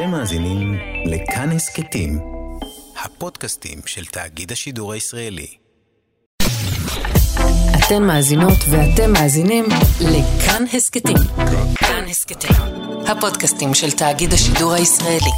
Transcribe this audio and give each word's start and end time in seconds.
אתם 0.00 0.10
מאזינים 0.10 0.78
לכאן 1.06 1.50
הסכתים, 1.50 2.18
הפודקאסטים 3.04 3.78
של 3.86 4.04
תאגיד 4.04 4.52
השידור 4.52 4.92
הישראלי. 4.92 5.46
אתן 7.78 8.02
מאזינות 8.02 8.58
ואתם 8.70 9.12
מאזינים 9.12 9.64
לכאן 10.00 10.64
הסכתים. 10.72 11.16
כאן 11.74 12.04
הסכתים, 12.10 12.56
הפודקאסטים 13.06 13.74
של 13.74 13.90
תאגיד 13.90 14.32
השידור 14.32 14.72
הישראלי. 14.72 15.30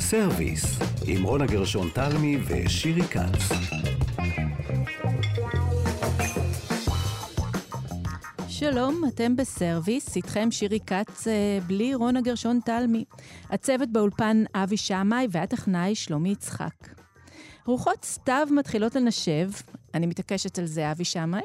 סרוויס, 0.00 0.64
עם 1.06 1.22
רונה 1.22 1.46
גרשון 1.46 1.88
תלמי 1.94 2.38
ושירי 2.46 3.02
כץ. 3.02 4.05
שלום, 8.58 9.02
אתם 9.08 9.36
בסרוויס, 9.36 10.16
איתכם 10.16 10.50
שירי 10.50 10.80
כץ, 10.86 11.28
אה, 11.28 11.58
בלי 11.66 11.94
רונה 11.94 12.20
גרשון 12.20 12.60
תלמי. 12.64 13.04
הצוות 13.50 13.88
באולפן 13.88 14.44
אבי 14.54 14.76
שמאי 14.76 15.26
והטכנאי 15.30 15.94
שלומי 15.94 16.28
יצחק. 16.28 16.74
רוחות 17.66 18.04
סתיו 18.04 18.48
מתחילות 18.50 18.94
לנשב, 18.94 19.50
אני 19.94 20.06
מתעקשת 20.06 20.58
על 20.58 20.66
זה, 20.66 20.90
אבי 20.90 21.04
שמאי, 21.04 21.42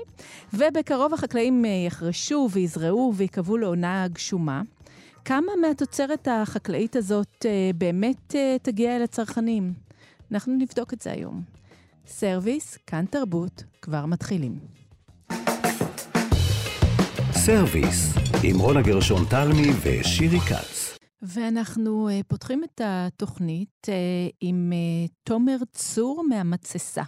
ובקרוב 0.54 1.14
החקלאים 1.14 1.66
אה, 1.66 1.70
יחרשו 1.88 2.50
ויזרעו 2.52 3.14
ויקוו 3.16 3.58
לעונה 3.58 4.08
גשומה. 4.08 4.62
כמה 5.26 5.52
מהתוצרת 5.62 6.28
החקלאית 6.32 6.96
הזאת 6.96 7.46
אה, 7.46 7.72
באמת 7.76 8.36
תגיע 8.62 8.96
אל 8.96 9.04
הצרכנים? 9.04 9.74
אנחנו 10.32 10.54
נבדוק 10.58 10.94
את 10.94 11.02
זה 11.02 11.12
היום. 11.12 11.44
סרוויס, 12.08 12.78
כאן 12.88 13.06
תרבות, 13.06 13.64
כבר 13.82 14.06
מתחילים. 14.06 14.81
סרוויס, 17.46 18.00
עם 18.46 18.56
רונה 18.66 18.82
גרשון 18.82 19.22
תלמי 19.34 19.70
ושירי 19.84 20.42
כץ. 20.50 20.98
ואנחנו 21.22 22.08
uh, 22.10 22.24
פותחים 22.30 22.64
את 22.64 22.82
התוכנית 22.84 23.78
uh, 23.86 23.92
עם 24.42 24.70
uh, 24.72 25.12
תומר 25.24 25.58
צור 25.72 26.24
מהמתססה. 26.30 27.02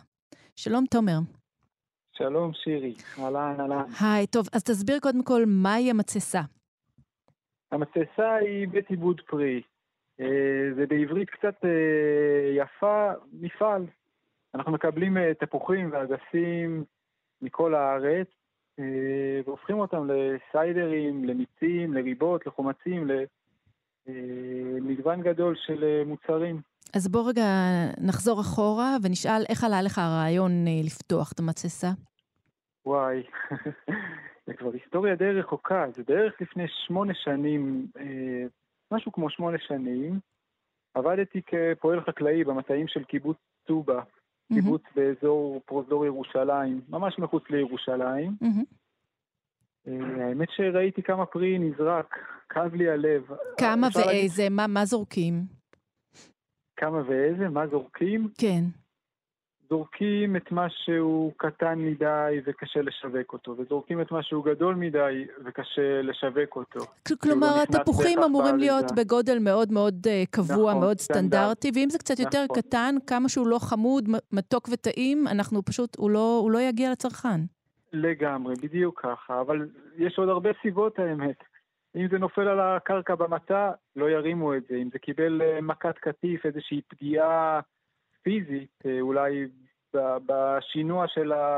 שלום, 0.55 0.85
תומר. 0.85 1.19
שלום, 2.17 2.53
שירי. 2.53 2.93
אהלן, 3.19 3.55
אהלן. 3.59 3.85
היי, 4.01 4.27
טוב, 4.27 4.45
אז 4.53 4.63
תסביר 4.63 4.99
קודם 4.99 5.23
כל 5.23 5.41
מהי 5.47 5.89
המתססה. 5.89 6.41
המתססה 7.71 8.35
היא 8.41 8.67
בית 8.67 8.89
עיבוד 8.89 9.21
פרי. 9.27 9.61
Uh, 10.21 10.23
זה 10.75 10.85
בעברית 10.87 11.29
קצת 11.29 11.55
uh, 11.63 11.67
יפה, 12.57 13.11
מפעל. 13.33 13.85
אנחנו 14.55 14.71
מקבלים 14.71 15.17
uh, 15.17 15.21
תפוחים 15.39 15.89
ואגסים 15.91 16.83
מכל 17.41 17.75
הארץ, 17.75 18.27
אה, 18.27 18.42
והופכים 19.45 19.79
אותם 19.79 20.07
לסיידרים, 20.07 21.25
למיצים, 21.25 21.93
לריבות, 21.93 22.47
לחומצים, 22.47 23.07
למגוון 24.07 25.21
גדול 25.21 25.55
של 25.55 25.83
אה, 25.83 26.03
מוצרים. 26.05 26.61
אז 26.95 27.07
בוא 27.07 27.29
רגע 27.29 27.45
נחזור 28.07 28.41
אחורה 28.41 28.95
ונשאל 29.03 29.43
איך 29.49 29.63
עלה 29.63 29.81
לך 29.81 29.97
הרעיון 29.97 30.51
אה, 30.67 30.81
לפתוח 30.85 31.31
את 31.31 31.39
המתססה? 31.39 31.87
וואי, 32.85 33.23
זה 34.47 34.53
כבר 34.53 34.71
היסטוריה 34.73 35.15
די 35.15 35.31
רחוקה, 35.31 35.85
זה 35.95 36.03
בערך 36.07 36.41
לפני 36.41 36.63
שמונה 36.67 37.13
שנים, 37.13 37.87
משהו 38.91 39.11
כמו 39.11 39.29
שמונה 39.29 39.57
שנים, 39.57 40.19
עבדתי 40.93 41.41
כפועל 41.41 42.01
חקלאי 42.01 42.43
במטעים 42.43 42.87
של 42.87 43.03
קיבוץ 43.03 43.37
טובה, 43.63 44.01
קיבוץ 44.53 44.81
mm-hmm. 44.81 44.95
באזור 44.95 45.61
פרוזדור 45.65 46.05
ירושלים, 46.05 46.81
ממש 46.89 47.19
מחוץ 47.19 47.43
לירושלים. 47.49 48.31
Mm-hmm. 48.43 49.91
האמת 50.21 50.47
שראיתי 50.51 51.03
כמה 51.03 51.25
פרי 51.25 51.59
נזרק, 51.59 52.15
כאב 52.49 52.73
לי 52.73 52.89
הלב. 52.89 53.23
כמה 53.57 53.87
ואיזה? 53.95 54.43
להגיד... 54.43 54.55
מה, 54.55 54.67
מה 54.67 54.85
זורקים? 54.85 55.33
כמה 56.75 57.01
ואיזה? 57.07 57.49
מה 57.49 57.67
זורקים? 57.67 58.27
כן. 58.37 58.63
זורקים 59.73 60.35
את 60.35 60.51
מה 60.51 60.67
שהוא 60.69 61.31
קטן 61.37 61.79
מדי 61.79 62.41
וקשה 62.45 62.81
לשווק 62.81 63.33
אותו, 63.33 63.55
וזורקים 63.57 64.01
את 64.01 64.11
מה 64.11 64.23
שהוא 64.23 64.45
גדול 64.45 64.75
מדי 64.75 65.25
וקשה 65.45 66.01
לשווק 66.01 66.55
אותו. 66.55 66.79
כלומר, 67.21 67.47
לא 67.55 67.61
התפוחים 67.61 68.19
אמורים 68.19 68.57
להיות 68.57 68.85
בגודל 68.95 69.39
מאוד 69.39 69.71
מאוד 69.71 70.07
אה, 70.07 70.23
קבוע, 70.31 70.71
נכון, 70.71 70.81
מאוד 70.81 70.99
סטנדרטי, 70.99 71.71
ואם 71.75 71.89
זה 71.89 71.97
קצת 71.97 72.19
יותר 72.19 72.43
נכון. 72.43 72.61
קטן, 72.61 72.95
כמה 73.07 73.29
שהוא 73.29 73.47
לא 73.47 73.59
חמוד, 73.59 74.09
מתוק 74.31 74.69
וטעים, 74.71 75.27
אנחנו 75.27 75.65
פשוט, 75.65 75.97
הוא 75.97 76.09
לא, 76.09 76.39
הוא 76.41 76.51
לא 76.51 76.59
יגיע 76.61 76.91
לצרכן. 76.91 77.39
לגמרי, 77.93 78.55
בדיוק 78.63 79.01
ככה, 79.01 79.41
אבל 79.41 79.67
יש 79.97 80.19
עוד 80.19 80.29
הרבה 80.29 80.49
סיבות 80.61 80.99
האמת. 80.99 81.43
אם 81.95 82.07
זה 82.11 82.17
נופל 82.17 82.47
על 82.47 82.59
הקרקע 82.59 83.15
במצע, 83.15 83.71
לא 83.95 84.09
ירימו 84.09 84.55
את 84.55 84.63
זה. 84.69 84.75
אם 84.75 84.89
זה 84.93 84.99
קיבל 84.99 85.41
אה, 85.41 85.61
מכת 85.61 85.97
קטיף, 85.97 86.45
איזושהי 86.45 86.81
פגיעה 86.87 87.59
פיזית, 88.23 88.83
אה, 88.85 89.01
אולי 89.01 89.47
בשינוע 90.25 91.05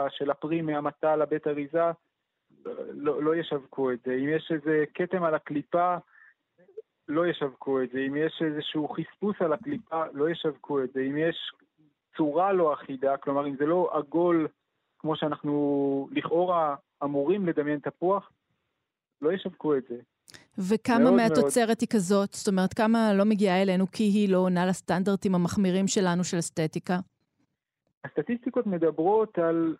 של 0.09 0.31
הפרי 0.31 0.61
מהמטע 0.61 1.15
לבית 1.15 1.47
אריזה, 1.47 1.91
לא, 2.93 3.23
לא 3.23 3.35
ישווקו 3.35 3.91
את 3.91 3.99
זה. 4.05 4.13
אם 4.13 4.29
יש 4.29 4.51
איזה 4.51 4.83
כתם 4.93 5.23
על 5.23 5.35
הקליפה, 5.35 5.95
לא 7.07 7.27
ישווקו 7.27 7.81
את 7.81 7.89
זה. 7.93 7.99
אם 7.99 8.15
יש 8.15 8.41
איזשהו 8.45 8.87
חספוס 8.87 9.35
על 9.39 9.53
הקליפה, 9.53 10.03
לא 10.13 10.29
ישווקו 10.29 10.83
את 10.83 10.89
זה. 10.93 10.99
אם 10.99 11.17
יש 11.17 11.51
צורה 12.17 12.53
לא 12.53 12.73
אחידה, 12.73 13.17
כלומר 13.17 13.47
אם 13.47 13.55
זה 13.55 13.65
לא 13.65 13.89
עגול 13.93 14.47
כמו 14.99 15.15
שאנחנו 15.15 16.07
לכאורה 16.11 16.75
אמורים 17.03 17.45
לדמיין 17.45 17.79
תפוח, 17.79 18.31
לא 19.21 19.31
ישווקו 19.31 19.77
את 19.77 19.83
זה. 19.89 19.95
וכמה 20.57 21.11
מהתוצרת 21.11 21.67
מאוד. 21.67 21.77
היא 21.81 21.87
כזאת? 21.89 22.33
זאת 22.33 22.47
אומרת, 22.47 22.73
כמה 22.73 23.13
לא 23.13 23.25
מגיעה 23.25 23.61
אלינו 23.61 23.91
כי 23.91 24.03
היא 24.03 24.29
לא 24.29 24.37
עונה 24.37 24.65
לסטנדרטים 24.65 25.35
המחמירים 25.35 25.87
שלנו 25.87 26.23
של 26.23 26.39
אסתטיקה? 26.39 26.99
הסטטיסטיקות 28.05 28.67
מדברות 28.67 29.37
על 29.37 29.75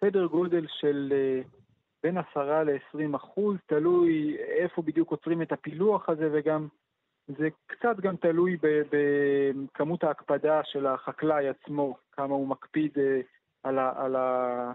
סדר 0.00 0.26
גודל 0.26 0.66
של 0.68 1.12
אה, 1.12 1.40
בין 2.02 2.18
10 2.18 2.62
ל-20 2.62 3.16
אחוז, 3.16 3.56
תלוי 3.66 4.36
איפה 4.38 4.82
בדיוק 4.82 5.10
עוצרים 5.10 5.42
את 5.42 5.52
הפילוח 5.52 6.08
הזה, 6.08 6.28
וגם 6.32 6.68
זה 7.26 7.48
קצת 7.66 8.00
גם 8.00 8.16
תלוי 8.16 8.56
בכמות 8.90 10.04
ההקפדה 10.04 10.60
של 10.64 10.86
החקלאי 10.86 11.48
עצמו, 11.48 11.96
כמה 12.12 12.34
הוא 12.34 12.48
מקפיד 12.48 12.98
אה, 12.98 13.20
על, 13.62 13.78
ה, 13.78 13.92
על, 13.96 14.16
ה, 14.16 14.72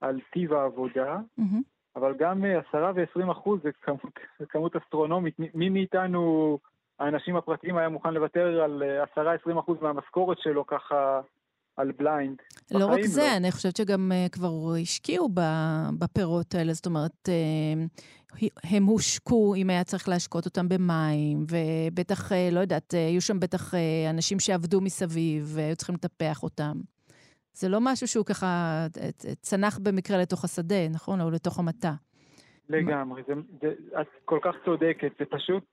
על 0.00 0.20
טיב 0.32 0.52
העבודה. 0.52 1.18
Mm-hmm. 1.40 1.62
אבל 1.96 2.14
גם 2.18 2.44
10 2.68 2.84
אה, 2.84 2.92
ו-20 2.94 3.32
אחוז 3.32 3.60
זה 3.62 3.70
כמות, 3.72 4.18
כמות 4.48 4.76
אסטרונומית. 4.76 5.34
מי 5.54 5.68
מאיתנו, 5.68 6.58
האנשים 6.98 7.36
הפרטיים, 7.36 7.76
היה 7.76 7.88
מוכן 7.88 8.14
לוותר 8.14 8.62
על 8.62 8.82
10-20 9.16 9.58
אחוז 9.60 9.78
מהמשכורת 9.82 10.38
שלו 10.38 10.66
ככה 10.66 11.20
על 11.76 11.92
בליינד. 11.92 12.36
לא 12.70 12.86
רק 12.86 13.04
זה, 13.04 13.20
לא. 13.20 13.36
אני 13.36 13.52
חושבת 13.52 13.76
שגם 13.76 14.12
uh, 14.12 14.28
כבר 14.28 14.74
השקיעו 14.82 15.28
בפירות 15.98 16.54
האלה, 16.54 16.72
זאת 16.72 16.86
אומרת, 16.86 17.28
uh, 17.28 18.46
הם 18.64 18.84
הושקו 18.84 19.54
אם 19.54 19.70
היה 19.70 19.84
צריך 19.84 20.08
להשקות 20.08 20.46
אותם 20.46 20.68
במים, 20.68 21.46
ובטח, 21.50 22.32
uh, 22.32 22.34
לא 22.52 22.60
יודעת, 22.60 22.94
uh, 22.94 22.96
היו 22.96 23.20
שם 23.20 23.40
בטח 23.40 23.74
uh, 23.74 23.76
אנשים 24.10 24.40
שעבדו 24.40 24.80
מסביב, 24.80 25.52
והיו 25.54 25.76
צריכים 25.76 25.94
לטפח 25.94 26.42
אותם. 26.42 26.80
זה 27.54 27.68
לא 27.68 27.78
משהו 27.80 28.08
שהוא 28.08 28.24
ככה 28.24 28.86
צנח 29.40 29.78
במקרה 29.78 30.18
לתוך 30.18 30.44
השדה, 30.44 30.88
נכון? 30.88 31.20
או 31.20 31.30
לתוך 31.30 31.58
המטע. 31.58 31.92
לגמרי, 32.68 33.22
זה, 33.28 33.34
זה, 33.62 34.00
את 34.00 34.06
כל 34.24 34.38
כך 34.42 34.54
צודקת, 34.64 35.12
זה 35.18 35.24
פשוט, 35.30 35.64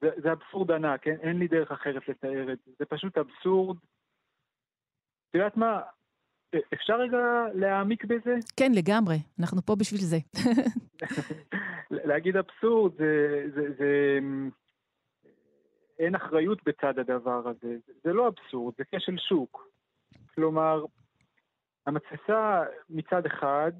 זה, 0.00 0.08
זה 0.22 0.32
אבסורד 0.32 0.70
ענק, 0.70 1.06
אין, 1.06 1.16
אין 1.22 1.38
לי 1.38 1.48
דרך 1.48 1.72
אחרת 1.72 2.08
לתאר 2.08 2.52
את 2.52 2.58
זה, 2.66 2.72
זה 2.78 2.84
פשוט 2.84 3.18
אבסורד 3.18 3.76
את 5.30 5.34
יודעת 5.34 5.56
מה? 5.56 5.80
אפשר 6.74 6.94
רגע 6.94 7.18
להעמיק 7.54 8.04
בזה? 8.04 8.34
כן, 8.56 8.72
לגמרי. 8.72 9.16
אנחנו 9.40 9.62
פה 9.62 9.76
בשביל 9.80 10.00
זה. 10.00 10.16
להגיד 11.90 12.36
אבסורד, 12.36 12.92
זה, 12.98 13.42
זה, 13.54 13.62
זה... 13.78 14.18
אין 15.98 16.14
אחריות 16.14 16.58
בצד 16.66 16.98
הדבר 16.98 17.48
הזה. 17.48 17.76
זה 18.04 18.12
לא 18.12 18.28
אבסורד, 18.28 18.74
זה 18.78 18.84
כשל 18.84 19.18
שוק. 19.28 19.68
כלומר, 20.34 20.84
המתססה 21.86 22.62
מצד 22.90 23.26
אחד 23.26 23.72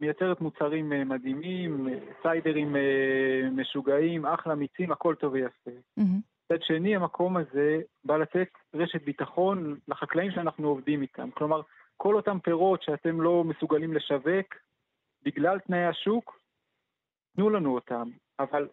מייצרת 0.00 0.40
מוצרים 0.40 0.92
אה, 0.92 1.04
מדהימים, 1.04 1.88
סיידרים 2.22 2.76
אה, 2.76 3.50
משוגעים, 3.50 4.26
אחלה 4.26 4.54
מיצים, 4.54 4.92
הכל 4.92 5.14
טוב 5.14 5.32
ויפה. 5.32 5.70
Mm-hmm. 6.00 6.37
מצד 6.52 6.62
שני, 6.62 6.96
המקום 6.96 7.36
הזה 7.36 7.80
בא 8.04 8.16
לתת 8.16 8.48
רשת 8.74 9.04
ביטחון 9.04 9.78
לחקלאים 9.88 10.30
שאנחנו 10.30 10.68
עובדים 10.68 11.02
איתם. 11.02 11.30
כלומר, 11.30 11.60
כל 11.96 12.16
אותם 12.16 12.38
פירות 12.40 12.82
שאתם 12.82 13.20
לא 13.20 13.44
מסוגלים 13.44 13.94
לשווק 13.94 14.54
בגלל 15.22 15.58
תנאי 15.58 15.84
השוק, 15.84 16.40
תנו 17.36 17.50
לנו 17.50 17.74
אותם. 17.74 18.10
אבל 18.38 18.68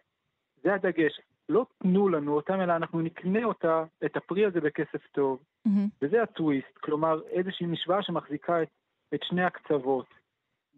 זה 0.62 0.74
הדגש, 0.74 1.20
לא 1.48 1.66
תנו 1.82 2.08
לנו 2.08 2.36
אותם, 2.36 2.60
אלא 2.60 2.76
אנחנו 2.76 3.00
נקנה 3.00 3.44
אותה, 3.44 3.84
את 4.04 4.16
הפרי 4.16 4.46
הזה 4.46 4.60
בכסף 4.60 5.06
טוב. 5.12 5.38
Mm-hmm. 5.68 5.70
וזה 6.02 6.22
הטוויסט, 6.22 6.78
כלומר, 6.80 7.20
איזושהי 7.30 7.66
משוואה 7.66 8.02
שמחזיקה 8.02 8.62
את, 8.62 8.68
את 9.14 9.20
שני 9.22 9.44
הקצוות. 9.44 10.06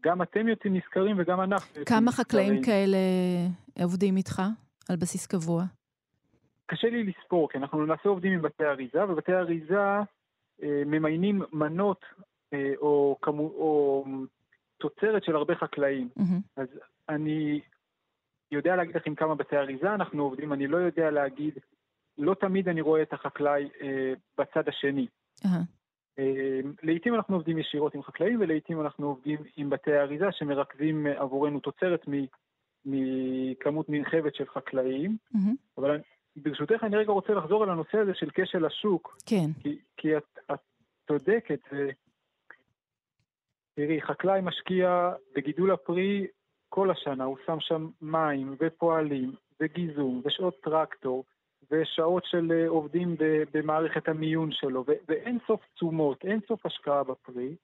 גם 0.00 0.22
אתם 0.22 0.48
יוצאים 0.48 0.76
נשכרים 0.76 1.16
וגם 1.18 1.40
אנחנו 1.40 1.68
יוצאים 1.68 1.84
כמה 1.84 2.10
נשכרים. 2.10 2.26
חקלאים 2.26 2.62
כאלה 2.62 2.98
עובדים 3.82 4.16
איתך 4.16 4.42
על 4.88 4.96
בסיס 4.96 5.26
קבוע? 5.26 5.77
קשה 6.68 6.88
לי 6.88 7.04
לספור, 7.04 7.48
כי 7.50 7.58
אנחנו 7.58 7.82
למעשה 7.82 8.08
עובדים 8.08 8.32
עם 8.32 8.42
בתי 8.42 8.64
אריזה, 8.64 9.04
ובתי 9.04 9.34
אריזה 9.34 9.80
אה, 10.62 10.82
ממיינים 10.86 11.42
מנות 11.52 12.04
אה, 12.52 12.72
או, 12.76 13.16
כמו, 13.22 13.42
או 13.42 14.04
תוצרת 14.78 15.24
של 15.24 15.36
הרבה 15.36 15.54
חקלאים. 15.54 16.08
מהמם. 16.16 16.40
אז 16.56 16.68
אני 17.08 17.60
יודע 18.52 18.76
להגיד 18.76 18.96
לך 18.96 19.06
עם 19.06 19.14
כמה 19.14 19.34
בתי 19.34 19.56
אריזה 19.56 19.94
אנחנו 19.94 20.22
עובדים, 20.22 20.52
אני 20.52 20.66
לא 20.66 20.76
יודע 20.76 21.10
להגיד, 21.10 21.58
לא 22.18 22.34
תמיד 22.34 22.68
אני 22.68 22.80
רואה 22.80 23.02
את 23.02 23.12
החקלאי 23.12 23.68
אה, 23.82 24.12
בצד 24.38 24.68
השני. 24.68 25.06
אהה. 25.46 25.62
אה, 26.18 26.60
לעתים 26.82 27.14
אנחנו 27.14 27.36
עובדים 27.36 27.58
ישירות 27.58 27.94
עם 27.94 28.02
חקלאים, 28.02 28.40
ולעתים 28.40 28.80
אנחנו 28.80 29.06
עובדים 29.06 29.38
עם 29.56 29.70
בתי 29.70 29.96
אריזה 29.96 30.26
שמרכזים 30.32 31.06
אה, 31.06 31.20
עבורנו 31.20 31.60
תוצרת 31.60 32.08
מ- 32.08 32.26
מכמות 32.84 33.88
נרחבת 33.88 34.34
של 34.34 34.46
חקלאים. 34.46 35.16
מהמם. 35.32 35.54
אבל 35.78 36.00
ברשותך 36.42 36.84
אני 36.84 36.96
רגע 36.96 37.12
רוצה 37.12 37.32
לחזור 37.34 37.62
על 37.62 37.70
הנושא 37.70 37.98
הזה 37.98 38.14
של 38.14 38.28
כשל 38.34 38.64
השוק, 38.64 39.16
כן. 39.26 39.50
כי, 39.62 39.78
כי 39.96 40.16
את, 40.16 40.38
את 40.52 40.60
צודקת. 41.08 41.60
ו- 41.72 41.88
תראי, 43.74 44.02
חקלאי 44.02 44.40
משקיע 44.40 45.12
בגידול 45.36 45.70
הפרי 45.70 46.26
כל 46.68 46.90
השנה, 46.90 47.24
הוא 47.24 47.36
שם 47.46 47.56
שם 47.60 47.88
מים 48.02 48.56
ופועלים 48.60 49.32
וגיזום 49.60 50.22
ושעות 50.24 50.60
טרקטור 50.60 51.24
ושעות 51.70 52.24
של 52.26 52.52
אה, 52.52 52.68
עובדים 52.68 53.16
במערכת 53.54 54.08
המיון 54.08 54.52
שלו, 54.52 54.84
ו- 54.88 54.92
ואין 55.08 55.38
סוף 55.46 55.60
תשומות, 55.74 56.24
אין 56.24 56.40
סוף 56.48 56.66
השקעה 56.66 57.04
בפרי, 57.04 57.56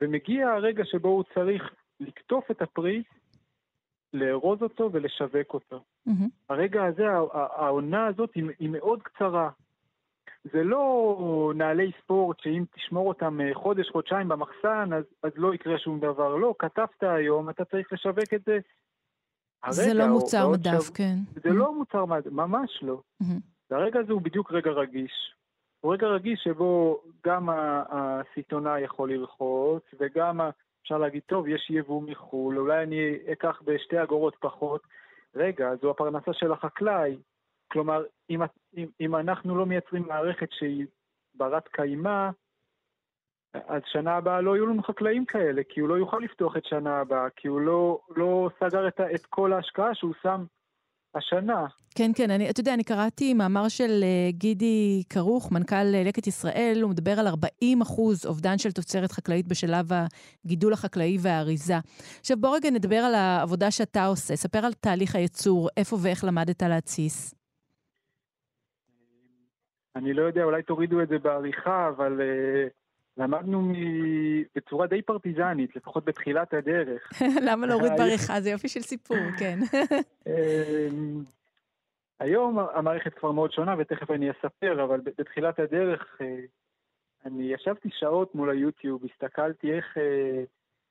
ומגיע 0.00 0.48
הרגע 0.48 0.84
שבו 0.84 1.08
הוא 1.08 1.24
צריך 1.34 1.74
לקטוף 2.00 2.50
את 2.50 2.62
הפרי, 2.62 3.02
לארוז 4.12 4.62
אותו 4.62 4.90
ולשווק 4.92 5.54
אותו. 5.54 5.82
מהמם. 6.06 6.28
הרגע 6.48 6.84
הזה, 6.84 7.06
העונה 7.56 8.06
הזאת 8.06 8.34
היא, 8.34 8.44
היא 8.58 8.68
מאוד 8.68 9.02
קצרה. 9.02 9.50
זה 10.52 10.62
לא 10.64 11.52
נעלי 11.56 11.90
ספורט 12.02 12.40
שאם 12.40 12.64
תשמור 12.74 13.08
אותם 13.08 13.40
אה, 13.40 13.54
חודש, 13.54 13.88
חודשיים 13.90 14.28
במחסן, 14.28 14.90
אז, 14.92 15.04
אז 15.22 15.30
לא 15.36 15.54
יקרה 15.54 15.78
שום 15.78 16.00
דבר. 16.00 16.36
לא, 16.36 16.54
כתבת 16.58 17.02
היום, 17.02 17.50
אתה 17.50 17.64
צריך 17.64 17.92
לשווק 17.92 18.34
את 18.34 18.42
זה. 18.46 18.58
זה 19.70 19.82
הרגע, 19.82 19.94
לא 19.94 20.04
או 20.04 20.08
מוצר 20.08 20.46
בעוד 20.46 20.60
מדף, 20.60 20.82
שבוע- 20.84 20.96
כן. 20.96 21.14
זה 21.42 21.48
לא 21.50 21.74
מוצר 21.74 22.04
מדף, 22.04 22.30
ממש 22.32 22.78
לא. 22.82 23.00
מהמם. 23.20 23.38
והרגע 23.70 24.00
הזה 24.00 24.12
הוא 24.12 24.22
בדיוק 24.22 24.52
רגע 24.52 24.70
רגיש. 24.70 25.34
הוא 25.80 25.94
רגע 25.94 26.06
רגיש 26.06 26.40
שבו 26.44 27.00
גם 27.26 27.48
הסיטונאי 27.90 28.80
יכול 28.80 29.12
לרחוץ, 29.12 29.82
וגם 30.00 30.40
אפשר 30.82 30.98
להגיד, 30.98 31.22
טוב, 31.26 31.48
יש 31.48 31.70
יבוא 31.70 32.02
מחו"ל, 32.02 32.58
אולי 32.58 32.82
אני 32.82 33.16
אקח 33.32 33.62
בשתי 33.64 34.02
אגורות 34.02 34.36
פחות. 34.40 34.82
רגע, 35.34 35.70
זו 35.82 35.90
הפרנסה 35.90 36.32
של 36.32 36.52
החקלאי. 36.52 37.16
כלומר, 37.72 38.04
אם, 38.30 38.40
אם, 38.76 38.86
אם 39.00 39.16
אנחנו 39.16 39.56
לא 39.56 39.66
מייצרים 39.66 40.02
מערכת 40.08 40.48
שהיא 40.52 40.86
ברת 41.34 41.68
קיימא, 41.68 42.30
אז 43.54 43.82
שנה 43.86 44.16
הבאה 44.16 44.40
לא 44.40 44.56
יהיו 44.56 44.66
לנו 44.66 44.82
חקלאים 44.82 45.24
כאלה, 45.24 45.62
כי 45.68 45.80
הוא 45.80 45.88
לא 45.88 45.94
יוכל 45.94 46.18
לפתוח 46.22 46.56
את 46.56 46.64
שנה 46.64 47.00
הבאה, 47.00 47.30
כי 47.30 47.48
הוא 47.48 47.60
לא, 47.60 48.00
לא 48.16 48.50
סגר 48.60 48.88
את, 48.88 49.00
את 49.00 49.26
כל 49.26 49.52
ההשקעה 49.52 49.94
שהוא 49.94 50.14
שם 50.22 50.44
השנה. 51.14 51.66
כן, 51.94 52.10
כן, 52.16 52.30
אני, 52.30 52.50
אתה 52.50 52.60
יודע, 52.60 52.74
אני 52.74 52.84
קראתי 52.84 53.34
מאמר 53.34 53.68
של 53.68 53.90
אה, 54.02 54.30
גידי 54.30 55.02
כרוך, 55.10 55.52
מנכ"ל 55.52 55.94
אה, 55.94 56.02
לקט 56.04 56.26
ישראל, 56.26 56.78
הוא 56.82 56.90
מדבר 56.90 57.10
על 57.18 57.26
40 57.26 57.80
אחוז 57.80 58.26
אובדן 58.26 58.58
של 58.58 58.72
תוצרת 58.72 59.12
חקלאית 59.12 59.48
בשלב 59.48 59.88
הגידול 60.44 60.72
החקלאי 60.72 61.16
והאריזה. 61.20 61.74
עכשיו 62.20 62.36
בוא 62.36 62.56
רגע 62.56 62.70
נדבר 62.70 62.96
על 62.96 63.14
העבודה 63.14 63.70
שאתה 63.70 64.06
עושה, 64.06 64.36
ספר 64.36 64.58
על 64.66 64.72
תהליך 64.72 65.16
הייצור, 65.16 65.68
איפה 65.76 65.96
ואיך 66.02 66.24
למדת 66.24 66.62
להתסיס. 66.62 67.34
אני 69.96 70.12
לא 70.12 70.22
יודע, 70.22 70.44
אולי 70.44 70.62
תורידו 70.62 71.02
את 71.02 71.08
זה 71.08 71.18
בעריכה, 71.18 71.88
אבל 71.88 72.20
uh, 72.20 72.81
למדנו. 73.16 73.72
בצורה 74.54 74.86
די 74.86 75.02
פרטיזנית, 75.02 75.76
לפחות 75.76 76.04
בתחילת 76.04 76.54
הדרך. 76.54 77.12
למה 77.46 77.66
להוריד 77.66 77.92
בעריכה? 77.98 78.40
זה 78.40 78.50
יופי 78.50 78.68
של 78.68 78.80
סיפור, 78.80 79.16
כן. 79.38 79.58
אמ, 80.26 81.22
היום 82.20 82.58
המערכת 82.58 83.14
כבר 83.14 83.32
מאוד 83.32 83.52
שונה, 83.52 83.74
ותכף 83.78 84.10
אני 84.10 84.30
אספר, 84.30 84.84
אבל 84.84 85.00
בתחילת 85.18 85.58
הדרך 85.58 86.18
אה, 86.20 86.40
אני 87.24 87.52
ישבתי 87.52 87.88
שעות 87.92 88.34
מול 88.34 88.50
היוטיוב, 88.50 89.02
הסתכלתי 89.04 89.72
איך 89.72 89.98
אה, 89.98 90.42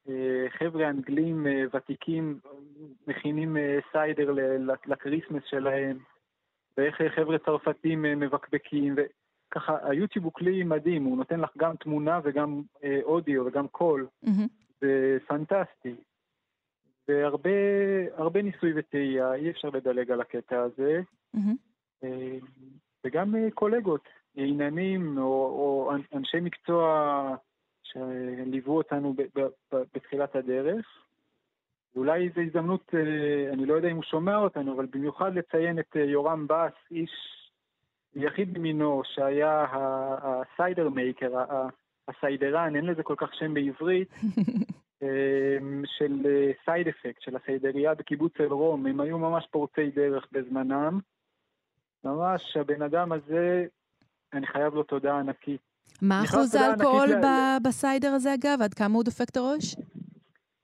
אה, 0.10 0.50
חבר'ה 0.50 0.90
אנגלים 0.90 1.48
ותיקים 1.74 2.40
מכינים 3.08 3.58
סיידר 3.92 4.32
ל 4.86 4.92
Christmas 4.92 5.44
שלהם, 5.46 5.98
ואיך 6.78 7.02
חבר'ה 7.16 7.38
צרפתים 7.38 8.02
מבקבקים, 8.02 8.96
וככה, 9.52 9.78
היוטיוב 9.82 10.26
הוא 10.26 10.34
כלי 10.34 10.64
מדהים, 10.64 11.04
הוא 11.04 11.18
נותן 11.18 11.40
לך 11.40 11.50
גם 11.58 11.76
תמונה 11.76 12.20
וגם 12.24 12.62
אה, 12.84 13.00
אודיו 13.04 13.46
וגם 13.46 13.68
קול. 13.68 14.08
מהמם. 14.24 14.48
זה 14.82 15.18
פנטסטי. 15.28 15.96
והרבה 17.08 17.50
הרבה 18.16 18.42
ניסוי 18.42 18.72
וטעייה, 18.76 19.34
אי 19.34 19.50
אפשר 19.50 19.70
לדלג 19.70 20.12
על 20.12 20.22
הקטע 20.22 20.60
הזה. 20.62 21.02
מהמם. 21.34 21.56
אה, 22.04 22.38
וגם 23.06 23.36
אה, 23.36 23.48
קולגות, 23.54 24.04
עניינים 24.36 25.18
או, 25.18 25.24
או 25.24 25.92
אנ- 25.96 26.18
אנשי 26.18 26.40
מקצוע 26.40 27.36
שליוו 27.84 28.78
אותנו 28.78 29.14
ב, 29.14 29.22
ב, 29.22 29.42
ב, 29.74 29.84
בתחילת 29.96 30.36
הדרך. 30.36 30.86
ואולי 31.96 32.30
זו 32.36 32.42
הזדמנות, 32.42 32.92
אה, 32.94 33.54
אני 33.54 33.66
לא 33.66 33.74
יודע 33.74 33.88
אם 33.92 33.96
הוא 33.96 34.04
שומע 34.04 34.38
אותנו, 34.38 34.76
אבל 34.76 34.86
במיוחד 34.86 35.36
לציין 35.36 35.80
את 35.80 35.96
אה, 35.98 36.02
יורם 36.02 36.48
בס, 36.50 36.74
איש 36.92 37.12
יחיד 38.16 38.54
במינו, 38.54 39.02
שהיה 39.06 39.66
ה 40.22 40.33
cider 40.33 40.90
maker, 40.90 41.32
הסיידרן, 42.08 42.76
אין 42.76 42.86
לזה 42.86 43.04
כל 43.04 43.16
כך 43.18 43.30
שם 43.34 43.54
בעברית, 43.54 44.10
אמ, 45.02 45.84
של 45.86 46.26
Side 46.66 46.88
Effect, 46.88 47.22
של 47.22 47.36
הסיידריה 47.36 47.96
בקיבוץ 47.96 48.34
אל-רום, 48.40 48.86
הם 48.86 49.00
היו 49.00 49.18
ממש 49.18 49.48
פורצי 49.52 49.92
דרך 49.96 50.28
בזמנם. 50.32 51.00
ממש, 52.04 52.58
הבן 52.58 52.82
אדם 52.82 53.12
הזה, 53.12 53.66
אני 54.34 54.48
חייב 54.48 54.74
לו 54.74 54.84
תודה 54.84 55.20
ענקית. 55.20 55.62
מה 56.02 56.24
אחוז 56.26 56.56
האלכוהול 56.56 57.10
ב- 57.24 57.68
בסיידר 57.68 58.12
הזה, 58.12 58.34
אגב? 58.34 58.62
עד 58.62 58.74
כמה 58.74 58.96
הוא 58.96 59.04
דופק 59.04 59.30
את 59.30 59.38
הראש? 59.38 59.76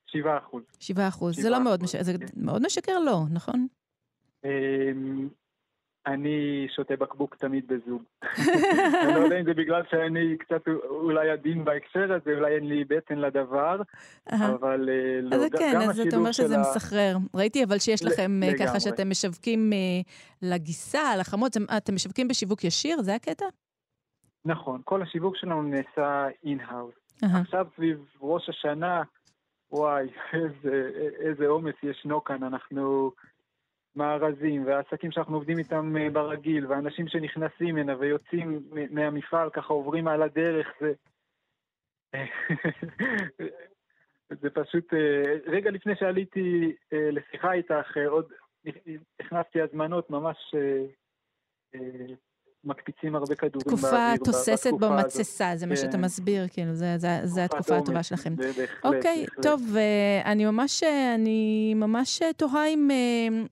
שבעה 0.06 0.38
אחוז. 0.38 0.64
7 0.80 1.08
אחוז. 1.08 1.42
זה 1.42 1.50
לא 1.50 1.64
מאוד 1.64 1.80
אחוז, 1.80 1.96
משקר, 1.96 2.04
זה 2.04 2.14
כן. 2.18 2.26
מאוד 2.36 2.62
משקר 2.66 3.00
לא, 3.00 3.20
נכון? 3.32 3.68
אני 6.08 6.68
שותה 6.76 6.96
בקבוק 6.96 7.36
תמיד 7.36 7.68
בזוג. 7.68 8.04
אני 9.04 9.14
לא 9.14 9.20
יודע 9.20 9.40
אם 9.40 9.46
זה 9.46 9.54
בגלל 9.54 9.82
שאני 9.90 10.38
קצת 10.38 10.68
אולי 10.90 11.30
עדין 11.30 11.66
בהקשר 11.66 12.14
הזה, 12.14 12.32
אולי 12.36 12.56
אין 12.56 12.68
לי 12.68 12.84
בטן 12.84 13.18
לדבר. 13.18 13.82
אבל 14.32 14.90
אה, 14.90 15.22
לא, 15.22 15.36
אז 15.36 15.50
כן, 15.60 15.76
אז 15.90 16.00
אתה 16.00 16.18
אומר 16.18 16.32
שזה 16.32 16.58
ה- 16.58 16.62
מסחרר. 16.62 17.18
ראיתי 17.36 17.64
אבל 17.64 17.80
שיש 17.80 18.06
לכם 18.06 18.40
אה, 18.44 18.58
ככה. 18.60 18.80
שאתם 18.80 19.10
משווקים 19.10 19.74
אה, 19.74 19.78
לגיסה, 20.42 21.16
לחמות, 21.20 21.58
אתם 21.78 21.96
משווקים 21.96 22.28
בשיווק 22.28 22.64
ישיר? 22.64 23.02
זה 23.02 23.16
הקטע? 23.16 23.46
נכון, 24.46 24.82
כל 24.86 25.02
השיווק 25.02 25.36
שלנו 25.38 25.62
נעשה 25.62 26.28
in-house. 26.44 26.96
עכשיו 27.22 27.68
סביב 27.76 27.98
ראש 28.22 28.50
השנה, 28.50 29.04
וואי, 29.72 30.08
איזה 31.26 31.48
עומס 31.48 31.76
ישנו 31.84 32.24
כאן, 32.24 32.44
אנחנו 32.44 33.12
מארזים, 33.98 34.66
והעסקים 34.66 35.12
שאנחנו 35.12 35.36
עובדים 35.36 35.58
איתם 35.58 35.98
אה, 35.98 36.10
ברגיל, 36.10 36.68
ואנשים 36.68 37.08
שנכנסים 37.08 37.78
הנה 37.78 37.98
ויוצאים 38.00 38.70
מהמפעל, 38.90 39.50
ככה 39.50 39.74
עוברים 39.74 40.08
על 40.08 40.22
הדרך, 40.22 40.68
זה... 40.82 40.94
זה 44.42 44.50
פשוט, 44.50 44.94
אה, 44.94 45.34
רגע 45.46 45.72
לפני 45.72 45.96
שעליתי 45.96 46.76
אה, 46.94 47.12
לשיחה 47.12 47.54
איתך, 47.54 47.98
עוד 48.08 48.32
הכנסתי 49.20 49.62
הזמנות 49.62 50.10
ממש 50.10 50.56
מקפיצים 52.64 53.16
הרבה 53.16 53.36
כדורים 53.36 53.68
תקופה 53.68 53.92
באוויר 53.92 54.22
ב- 54.22 54.26
תוססת. 54.26 54.72
במתססה, 54.80 55.52
זה 55.56 55.66
מה 55.66 55.76
שאתה 55.76 55.92
כן. 55.92 56.02
מסביר, 56.02 56.48
כאילו, 56.48 56.76
זה- 56.76 56.98
זה 56.98 57.20
זה 57.24 57.46
תקופת 57.48 57.60
התקופה 57.62 57.78
הטובה 57.78 58.04
שלכם. 58.04 58.34
אוקיי. 58.84 59.26
טוב, 59.42 59.62
אה, 59.78 60.22
אני 60.32 60.46
ממש, 60.46 60.84
אה, 60.84 61.16
אני 61.16 61.74
ממש 61.76 62.22
אה, 62.22 62.34
תוהה 62.34 62.68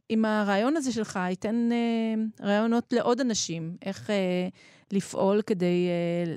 אם, 0.09 0.25
הרעיון 0.25 0.77
הזה 0.77 0.91
שלך 0.91 1.19
ייתן 1.29 1.69
רעיונות 2.41 2.93
לעוד 2.93 3.19
אנשים, 3.21 3.77
איך 3.85 4.09
לפעול 4.93 5.41
כדי 5.41 5.87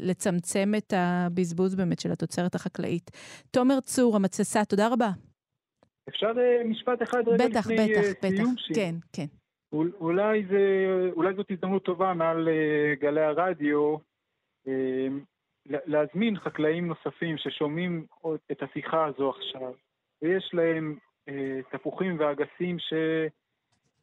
לצמצם 0.01 0.73
את 0.79 0.93
הבזבוז 0.97 1.75
באמת 1.75 2.01
של 2.01 2.13
התוצרת 2.13 2.55
החקלאית. 2.55 3.11
תומר 3.51 3.81
צור, 3.81 4.17
המתססה, 4.17 4.65
תודה 4.65 4.89
רבה. 4.89 5.11
אפשר 6.09 6.27
משפט 6.65 7.03
אחד 7.03 7.23
רגע 7.27 7.49
בטח, 7.49 7.67
לפני 7.71 7.77
בטח, 7.93 8.05
אה, 8.05 8.11
בטח. 8.11 8.29
סיום? 8.37 8.55
שיר? 8.59 8.77
כן, 8.77 8.95
כן. 9.13 9.27
אול- 9.73 9.93
אולי, 10.01 10.45
זה, 10.51 10.61
אולי 11.13 11.35
זאת 11.35 11.51
הזדמנות 11.51 11.85
טובה 11.85 12.15
מעל 12.15 12.49
אה, 12.49 12.95
גלי 13.01 13.21
הרדיו 13.21 13.97
אה, 14.69 15.09
לה- 15.67 15.79
להזמין 15.87 16.39
חקלאים 16.39 16.87
נוספים 16.87 17.39
ששומעים 17.39 18.07
את 18.53 18.63
השיחה 18.63 19.05
הזו 19.05 19.31
עכשיו, 19.31 19.73
ויש 20.23 20.51
להם 20.53 20.99
אה, 21.29 21.61
תפוחים 21.71 22.17
ואגסים 22.19 22.79
ש... 22.79 22.93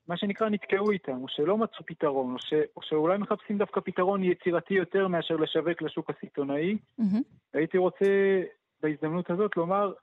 מה 0.07 0.17
שנקרא 0.17 0.49
נתקעו 0.49 0.91
איתם, 0.91 1.21
או 1.21 1.27
שלא 1.27 1.57
מצאו 1.57 1.85
פתרון, 1.85 2.33
או, 2.33 2.39
ש... 2.39 2.53
או 2.75 2.81
שאולי 2.81 3.17
מחפשים 3.17 3.57
דווקא 3.57 3.81
פתרון 3.81 4.23
יצירתי 4.23 4.73
יותר 4.73 5.07
מאשר 5.07 5.35
לשווק 5.35 5.81
לשוק 5.81 6.09
הסיטונאי. 6.09 6.77
Mm-hmm. 7.01 7.23
הייתי 7.53 7.77
רוצה 7.77 8.41
בהזדמנות 8.81 9.29
הזאת 9.29 9.57
לומר, 9.57 9.93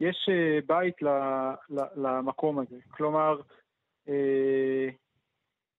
יש 0.00 0.28
בית 0.66 1.02
ל... 1.02 1.08
ל... 1.70 1.80
למקום 1.96 2.58
הזה. 2.58 2.76
כלומר, 2.90 3.40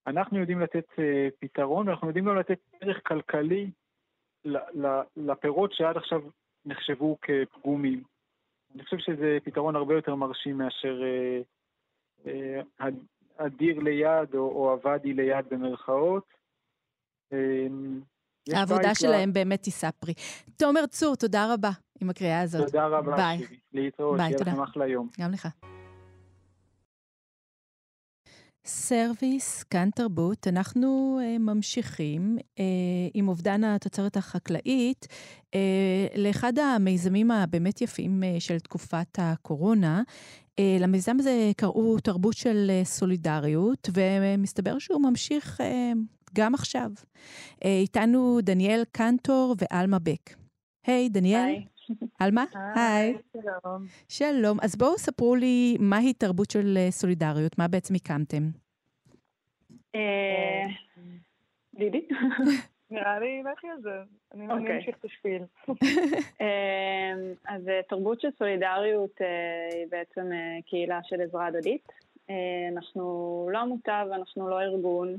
אנחנו 0.08 0.40
יודעים 0.40 0.60
לתת 0.60 0.86
אה, 1.00 1.28
פתרון, 1.40 1.88
ואנחנו 1.88 2.08
יודעים 2.08 2.26
גם 2.26 2.38
לתת 2.38 2.60
ערך 2.82 3.08
כלכלי 3.08 3.72
לפירות 5.16 5.74
שעד 5.74 5.98
עכשיו 5.98 6.22
נחשבו 6.66 7.18
כפגומים. 7.22 8.04
אני 8.76 8.84
חושב 8.84 8.98
שזה 8.98 9.38
פתרון 9.44 9.76
הרבה 9.76 9.94
יותר 9.94 10.16
מרשים 10.16 10.58
מאשר 10.58 11.02
הדיר 13.40 13.80
ליד 13.80 14.36
או, 14.36 14.40
או 14.40 14.72
הוואדי 14.72 15.14
ליד 15.14 15.46
במרכאות. 15.52 16.34
העבודה 18.54 18.96
שלהם 18.96 19.30
לה... 19.30 19.34
באמת 19.34 19.62
תישא 19.62 19.90
פרי. 19.92 20.14
תומר 20.58 20.86
צור, 20.86 21.16
תודה 21.16 21.54
רבה 21.54 21.70
עם 22.02 22.10
הקריאה 22.10 22.42
הזאת. 22.42 22.66
תודה 22.66 22.88
רבה, 22.88 23.16
ביי. 23.16 23.38
להתראות, 23.74 24.20
שיהיה 24.20 24.38
לכם 24.42 24.62
אחלה 24.62 24.88
יום. 24.88 25.10
גם 25.22 25.32
לך. 25.32 25.48
סרוויס, 28.66 29.64
כאן 29.64 29.90
תרבות, 29.96 30.48
אנחנו 30.48 31.20
uh, 31.22 31.40
ממשיכים 31.40 32.38
uh, 32.40 32.60
עם 33.14 33.28
אובדן 33.28 33.64
התוצרת 33.64 34.18
החקלאית 34.18 35.08
uh, 35.52 35.56
לאחד 36.18 36.60
המיזמים 36.60 37.32
הבאמת 37.32 37.82
יפים 37.82 38.24
uh, 38.24 38.40
של 38.40 38.60
תקופת 38.60 39.08
הקורונה. 39.18 40.04
Uh, 40.08 40.62
למיזם 40.80 41.20
הזה 41.20 41.52
קראו 41.58 42.00
תרבות 42.00 42.38
של 42.38 42.72
uh, 42.82 42.86
סולידריות, 42.86 43.90
ומסתבר 43.94 44.80
שהוא 44.80 45.02
ממשיך 45.02 45.62
uh, 45.62 45.64
גם 46.34 46.54
עכשיו. 46.54 46.92
Uh, 46.96 47.66
איתנו 47.66 48.40
דניאל 48.44 48.84
קנטור 48.92 49.56
ואלמה 49.58 50.00
בק. 50.00 50.36
היי, 50.88 51.08
hey, 51.08 51.14
דניאל. 51.14 51.46
היי. 51.46 51.75
אלמה? 52.22 52.46
היי. 52.76 53.18
שלום. 53.34 53.86
שלום. 54.10 54.58
אז 54.62 54.76
בואו 54.76 54.98
ספרו 54.98 55.36
לי 55.36 55.78
מהי 55.80 56.14
תרבות 56.14 56.52
של 56.52 56.78
סולידריות, 56.90 57.58
מה 57.58 57.68
בעצם 57.68 57.96
הקמתם? 57.96 58.44
לידי? 61.74 62.08
נראה 62.92 63.20
לי, 63.20 63.44
לכי 63.44 63.68
על 63.68 63.82
זה. 63.82 63.90
אני 64.34 64.48
אמשיך 64.54 64.98
את 65.00 65.06
השפיל. 65.06 65.44
אז 67.48 67.62
תרבות 67.90 68.22
של 68.22 68.28
סולידריות 68.38 69.22
היא 69.74 69.88
בעצם 69.90 70.30
קהילה 70.66 71.00
של 71.04 71.22
עזרה 71.22 71.46
הדדית. 71.46 71.92
אנחנו 72.72 73.50
לא 73.52 73.60
עמותה 73.60 74.04
ואנחנו 74.12 74.50
לא 74.50 74.62
ארגון. 74.62 75.18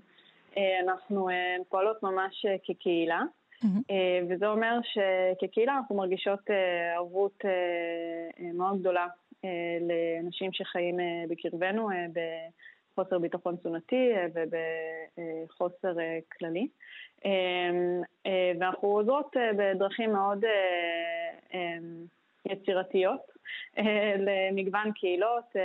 אנחנו 0.56 1.28
פועלות 1.68 2.02
ממש 2.02 2.46
כקהילה. 2.64 3.22
Mm-hmm. 3.64 3.92
וזה 4.30 4.48
אומר 4.48 4.78
שכקהילה 4.82 5.76
אנחנו 5.76 5.96
מרגישות 5.96 6.50
ערבות 6.94 7.44
מאוד 8.54 8.80
גדולה 8.80 9.06
לאנשים 9.80 10.52
שחיים 10.52 10.96
בקרבנו 11.28 11.88
בחוסר 12.92 13.18
ביטחון 13.18 13.56
תזונתי 13.56 14.12
ובחוסר 14.34 15.94
כללי. 16.38 16.68
ואנחנו 18.60 18.88
עוזרות 18.88 19.36
בדרכים 19.56 20.12
מאוד 20.12 20.44
יצירתיות 22.48 23.20
למגוון 24.18 24.92
קהילות, 24.92 25.56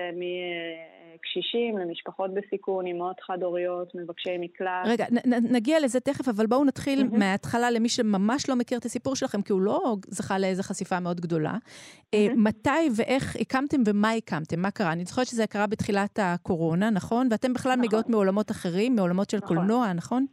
קשישים, 1.21 1.77
למשפחות 1.77 2.33
בסיכון, 2.33 2.85
אימהות 2.85 3.19
חד-הוריות, 3.19 3.95
מבקשי 3.95 4.37
מקלט. 4.39 4.85
רגע, 4.85 5.05
נ, 5.11 5.55
נגיע 5.55 5.79
לזה 5.79 5.99
תכף, 5.99 6.27
אבל 6.27 6.45
בואו 6.45 6.65
נתחיל 6.65 7.01
mm-hmm. 7.01 7.17
מההתחלה 7.17 7.71
למי 7.71 7.89
שממש 7.89 8.49
לא 8.49 8.55
מכיר 8.55 8.77
את 8.77 8.85
הסיפור 8.85 9.15
שלכם, 9.15 9.41
כי 9.41 9.53
הוא 9.53 9.61
לא 9.61 9.95
זכה 10.07 10.39
לאיזו 10.39 10.63
חשיפה 10.63 10.99
מאוד 10.99 11.21
גדולה. 11.21 11.53
Mm-hmm. 11.53 12.17
מתי 12.35 12.89
ואיך 12.97 13.35
הקמתם 13.41 13.81
ומה 13.87 14.11
הקמתם? 14.11 14.59
מה 14.59 14.71
קרה? 14.71 14.91
אני 14.91 15.05
זוכרת 15.05 15.27
שזה 15.27 15.47
קרה 15.47 15.67
בתחילת 15.67 16.19
הקורונה, 16.21 16.89
נכון? 16.89 17.27
ואתם 17.31 17.53
בכלל 17.53 17.71
נכון. 17.71 17.85
מגיעות 17.85 18.09
מעולמות 18.09 18.51
אחרים, 18.51 18.95
מעולמות 18.95 19.29
של 19.29 19.37
נכון. 19.37 19.57
קולנוע, 19.57 19.93
נכון? 19.93 20.25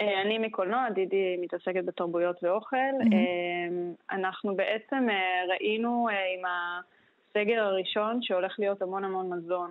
אני 0.00 0.38
מקולנוע, 0.38 0.90
דידי 0.94 1.36
מתעסקת 1.40 1.84
בתרבויות 1.84 2.44
ואוכל. 2.44 2.76
Mm-hmm. 2.76 4.14
אנחנו 4.14 4.56
בעצם 4.56 5.06
ראינו 5.48 6.08
עם 6.08 6.44
הסגר 6.50 7.62
הראשון 7.62 8.22
שהולך 8.22 8.54
להיות 8.58 8.82
המון 8.82 9.04
המון 9.04 9.32
מזון 9.32 9.70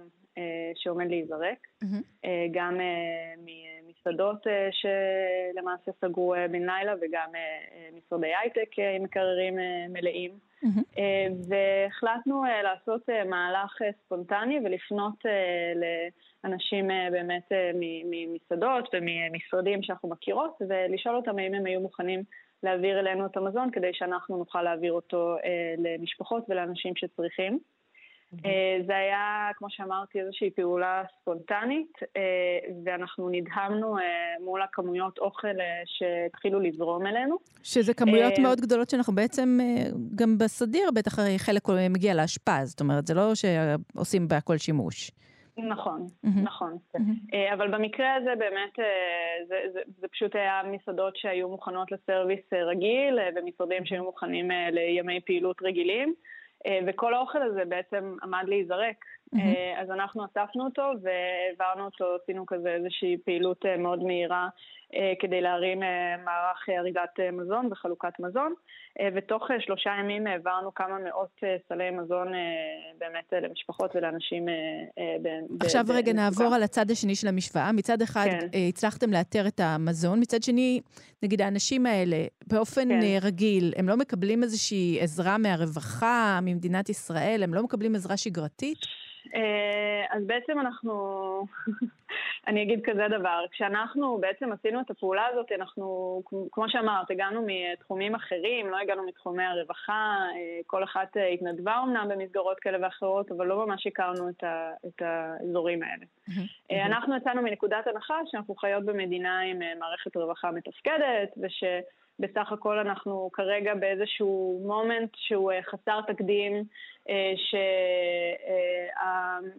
שעומד 0.76 1.08
להיזרק, 1.10 1.58
mm-hmm. 1.84 2.28
גם 2.52 2.78
ממסעדות 3.38 4.48
שלמעשה 4.72 5.92
סגרו 6.02 6.34
בן 6.52 6.70
לילה 6.70 6.94
וגם 7.02 7.30
משרדי 7.98 8.32
הייטק 8.42 8.80
עם 8.96 9.04
מקררים 9.04 9.56
מלאים. 9.90 10.32
Mm-hmm. 10.32 11.00
והחלטנו 11.48 12.44
לעשות 12.64 13.10
מהלך 13.30 13.78
ספונטני 14.06 14.60
ולפנות 14.66 15.26
לאנשים 16.44 16.88
באמת 17.12 17.52
ממסעדות 18.04 18.90
וממשרדים 18.94 19.84
שאנחנו 19.84 20.10
מכירות 20.10 20.58
ולשאול 20.70 21.16
אותם 21.16 21.40
האם 21.40 21.54
הם 21.54 21.66
היו 21.66 21.82
מוכנים 21.82 22.24
להעביר 22.64 23.00
אלינו 23.00 23.26
את 23.26 23.38
המזון 23.38 23.72
כדי 23.72 23.90
שאנחנו 23.94 24.38
נוכל 24.38 24.62
להעביר 24.62 24.94
אותו 24.94 25.36
למשפחות 25.78 26.44
ולאנשים 26.50 26.96
שצריכים. 26.96 27.60
זה 28.88 28.96
היה, 28.96 29.50
כמו 29.56 29.68
שאמרתי, 29.70 30.20
איזושהי 30.20 30.50
פעולה 30.52 31.04
ספונטנית, 31.22 31.94
ואנחנו 32.86 33.30
נדהמנו 33.30 33.96
מול 34.40 34.62
הכמויות 34.62 35.18
אוכל 35.18 35.48
שהתחילו 35.86 36.60
לזרום 36.60 37.08
אלינו. 37.08 37.38
שזה 37.64 37.94
כמויות 37.94 38.34
מאוד 38.40 38.62
גדולות 38.62 38.90
שאנחנו 38.90 39.16
בעצם, 39.16 39.58
גם 40.16 40.38
בסדיר 40.38 40.92
בטח 40.96 41.12
חלק 41.38 41.62
מגיע 41.90 42.14
לאשפז, 42.14 42.70
זאת 42.70 42.82
אומרת, 42.82 43.08
זה 43.08 43.14
לא 43.14 43.32
שעושים 43.36 44.28
בהכל 44.28 44.58
שימוש. 44.58 45.12
נכון, 45.58 46.08
נכון. 46.44 46.78
אבל 47.54 47.72
במקרה 47.72 48.16
הזה 48.16 48.32
באמת, 48.38 48.74
זה, 49.48 49.56
זה, 49.74 49.80
זה 50.00 50.08
פשוט 50.08 50.36
היה 50.36 50.62
מסעדות 50.72 51.18
שהיו 51.18 51.50
מוכנות 51.50 51.92
לסרוויס 51.92 52.54
רגיל, 52.54 53.20
ומשרדים 53.36 53.86
שהיו 53.86 54.04
מוכנים 54.04 54.52
לימי 54.72 55.20
פעילות 55.26 55.58
רגילים. 55.64 56.14
וכל 56.88 57.14
האוכל 57.14 57.42
הזה 57.42 57.66
בעצם 57.66 58.16
עמד 58.24 58.44
להיזרק. 58.48 58.96
Mm-hmm. 59.36 59.82
אז 59.82 59.92
אנחנו 59.92 60.26
אספנו 60.26 60.66
אותו 60.66 60.82
והעברנו 61.02 61.86
אותו, 61.86 62.06
עשינו 62.24 62.46
כזה 62.46 62.70
איזושהי 62.70 63.18
פעילות 63.26 63.66
מאוד 63.78 64.04
מהירה 64.04 64.48
כדי 65.20 65.42
להרים 65.42 65.80
מערך 66.26 66.70
אריזת 66.70 67.20
מזון 67.34 67.70
וחלוקת 67.72 68.20
מזון, 68.20 68.54
ותוך 69.16 69.48
שלושה 69.60 69.90
ימים 70.00 70.28
העברנו 70.28 70.74
כמה 70.74 71.00
מאות 71.00 71.40
סלי 71.68 71.90
מזון 71.92 72.28
באמת 72.98 73.34
למשפחות 73.42 73.96
ולאנשים. 73.96 74.46
עכשיו 75.62 75.84
ב- 75.88 75.92
רגע 75.92 76.12
ב- 76.12 76.16
נעבור 76.16 76.56
על 76.56 76.64
הצד 76.64 76.92
השני 76.92 77.16
של 77.16 77.28
המשוואה. 77.28 77.72
מצד 77.72 78.02
אחד 78.02 78.26
כן. 78.30 78.48
הצלחתם 78.70 79.14
לאתר 79.14 79.48
את 79.48 79.60
המזון, 79.60 80.20
מצד 80.20 80.44
שני, 80.44 80.82
נגיד 81.24 81.42
האנשים 81.42 81.86
האלה, 81.86 82.18
באופן 82.48 82.90
כן. 82.90 83.18
רגיל, 83.22 83.74
הם 83.78 83.90
לא 83.90 83.98
מקבלים 83.98 84.44
איזושהי 84.44 85.00
עזרה 85.02 85.38
מהרווחה, 85.38 86.40
ממדינת 86.42 86.90
ישראל, 86.90 87.44
הם 87.44 87.54
לא 87.54 87.64
מקבלים 87.64 87.96
עזרה 87.96 88.18
שגרתית? 88.18 88.78
אז 90.10 90.24
בעצם 90.28 90.60
אנחנו, 90.60 90.94
אני 92.48 92.64
אגיד 92.64 92.80
כזה 92.84 93.08
דבר, 93.10 93.46
כשאנחנו 93.52 94.18
בעצם 94.22 94.52
עשינו 94.52 94.82
את 94.82 94.92
הפעולה 94.92 95.26
הזאת, 95.32 95.52
אנחנו, 95.52 96.22
כמו 96.52 96.70
שאמרת, 96.70 97.12
הגענו 97.12 97.46
מתחומים 97.48 98.16
אחרים, 98.16 98.70
לא 98.70 98.78
הגענו 98.78 99.08
מתחומי 99.08 99.44
הרווחה, 99.44 100.26
כל 100.68 100.84
אחת 100.84 101.18
התנדבה 101.34 101.80
אמנם 101.84 102.08
במסגרות 102.10 102.60
כאלה 102.60 102.78
ואחרות, 102.82 103.32
אבל 103.32 103.46
לא 103.46 103.66
ממש 103.66 103.88
הכרנו 103.88 104.30
את, 104.30 104.44
ה, 104.44 104.72
את 104.88 105.02
האזורים 105.02 105.80
האלה. 105.84 106.06
אנחנו 106.86 107.18
יצאנו 107.18 107.42
מנקודת 107.42 107.88
הנחה 107.88 108.20
שאנחנו 108.26 108.56
חיות 108.56 108.86
במדינה 108.86 109.40
עם 109.40 109.60
מערכת 109.80 110.18
רווחה 110.18 110.52
מתפקדת, 110.52 111.30
וש... 111.42 111.64
בסך 112.20 112.52
הכל 112.52 112.80
אנחנו 112.80 113.30
כרגע 113.34 113.76
באיזשהו 113.76 114.62
מומנט 114.66 115.10
שהוא 115.16 115.52
חסר 115.62 116.02
תקדים, 116.08 116.64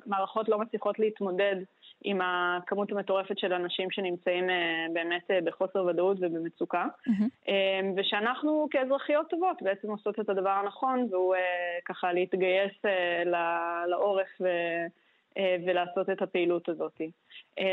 שהמערכות 0.05 0.49
לא 0.49 0.59
מצליחות 0.59 0.99
להתמודד 0.99 1.57
עם 2.05 2.21
הכמות 2.23 2.93
המטורפת 2.93 3.39
של 3.39 3.53
אנשים 3.53 3.91
שנמצאים 3.91 4.45
באמת 4.93 5.31
בחוסר 5.45 5.85
ודאות 5.85 6.17
ובמצוקה. 6.21 6.87
Mm-hmm. 7.09 7.53
ושאנחנו 7.97 8.69
כאזרחיות 8.71 9.31
טובות 9.31 9.63
בעצם 9.63 9.91
עושות 9.91 10.21
את 10.21 10.29
הדבר 10.29 10.51
הנכון, 10.51 11.07
והוא 11.11 11.35
ככה 11.85 12.13
להתגייס 12.13 12.73
לעורף 13.87 14.29
ו... 14.41 14.49
ולעשות 15.39 16.11
את 16.11 16.23
הפעילות 16.23 16.69
הזאת. 16.69 17.01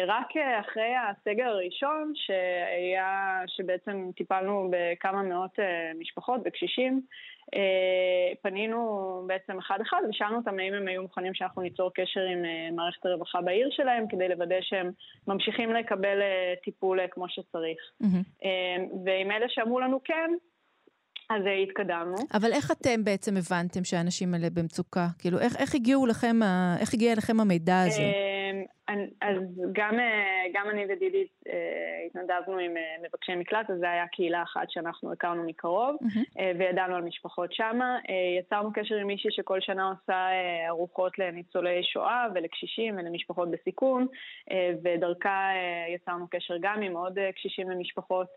רק 0.07 0.27
אחרי 0.59 0.93
הסגר 0.95 1.45
הראשון, 1.45 2.13
שהיה, 2.15 3.41
שבעצם 3.47 4.09
טיפלנו 4.15 4.71
בכמה 4.71 5.23
מאות 5.23 5.59
משפחות 5.99 6.41
וקשישים, 6.45 7.01
פנינו 8.41 9.23
בעצם 9.27 9.57
אחד-אחד 9.57 10.01
ושאלנו 10.09 10.37
אותם 10.37 10.59
האם 10.59 10.73
הם 10.73 10.87
היו 10.87 11.01
מוכנים 11.01 11.33
שאנחנו 11.33 11.61
ניצור 11.61 11.91
קשר 11.93 12.21
עם 12.21 12.41
מערכת 12.75 13.05
הרווחה 13.05 13.41
בעיר 13.41 13.69
שלהם 13.71 14.07
כדי 14.07 14.29
לוודא 14.29 14.61
שהם 14.61 14.91
ממשיכים 15.27 15.73
לקבל 15.73 16.21
טיפול 16.63 16.99
כמו 17.11 17.29
שצריך. 17.29 17.79
Mm-hmm. 18.03 18.47
ועם 19.05 19.31
אלה 19.31 19.45
שאמרו 19.49 19.79
לנו 19.79 19.99
כן, 20.03 20.31
אז 21.35 21.43
התקדמנו. 21.63 22.15
אבל 22.33 22.53
איך 22.53 22.71
אתם 22.71 23.03
בעצם 23.03 23.33
הבנתם 23.37 23.83
שהאנשים 23.83 24.33
האלה 24.33 24.47
במצוקה? 24.49 25.07
כאילו, 25.19 25.39
איך, 25.39 25.55
איך 25.57 25.75
הגיעו 25.75 26.05
לכם, 26.05 26.39
איך 26.81 26.93
הגיע 26.93 27.11
אליכם 27.13 27.39
המידע 27.39 27.81
הזה? 27.81 28.01
אז 29.21 29.37
גם, 29.71 29.97
גם 30.53 30.69
אני 30.69 30.85
ודידי 30.89 31.25
התנדבנו 32.05 32.57
עם 32.57 32.73
מבקשי 33.07 33.35
מקלט, 33.35 33.69
אז 33.69 33.77
זו 33.77 33.85
הייתה 33.85 34.07
קהילה 34.11 34.43
אחת 34.43 34.69
שאנחנו 34.69 35.11
הכרנו 35.11 35.43
מקרוב, 35.43 35.95
mm-hmm. 36.01 36.39
וידענו 36.59 36.95
על 36.95 37.01
משפחות 37.01 37.53
שמה. 37.53 37.97
יצרנו 38.39 38.73
קשר 38.73 38.95
עם 38.95 39.07
מישהי 39.07 39.31
שכל 39.31 39.61
שנה 39.61 39.89
עושה 39.89 40.27
ארוחות 40.67 41.19
לניצולי 41.19 41.83
שואה 41.83 42.25
ולקשישים 42.35 42.97
ולמשפחות 42.97 43.51
בסיכון, 43.51 44.07
ודרכה 44.83 45.49
יצרנו 45.95 46.27
קשר 46.31 46.53
גם 46.61 46.81
עם 46.81 46.97
עוד 46.97 47.17
קשישים 47.35 47.67
ומשפחות. 47.67 48.27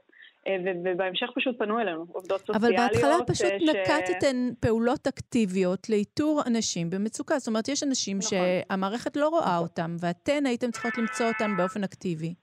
ובהמשך 0.85 1.27
פשוט 1.35 1.59
פנו 1.59 1.81
אלינו, 1.81 2.07
עובדות 2.13 2.41
סוציאליות. 2.41 2.81
אבל 2.81 2.89
בהתחלה 2.89 3.17
פשוט 3.27 3.53
ש... 3.59 3.69
נקטתן 3.69 4.51
פעולות 4.61 5.07
אקטיביות 5.07 5.89
לאיתור 5.89 6.41
אנשים 6.47 6.91
במצוקה. 6.91 7.39
זאת 7.39 7.49
אומרת, 7.49 7.69
יש 7.69 7.83
אנשים 7.83 8.19
נכון. 8.19 8.39
שהמערכת 8.39 9.17
לא 9.17 9.29
רואה 9.29 9.59
אותם, 9.59 9.97
ואתן 10.01 10.47
הייתם 10.47 10.71
צריכות 10.71 10.99
למצוא 10.99 11.27
אותם 11.27 11.57
באופן 11.57 11.85
אקטיבי. 11.85 12.35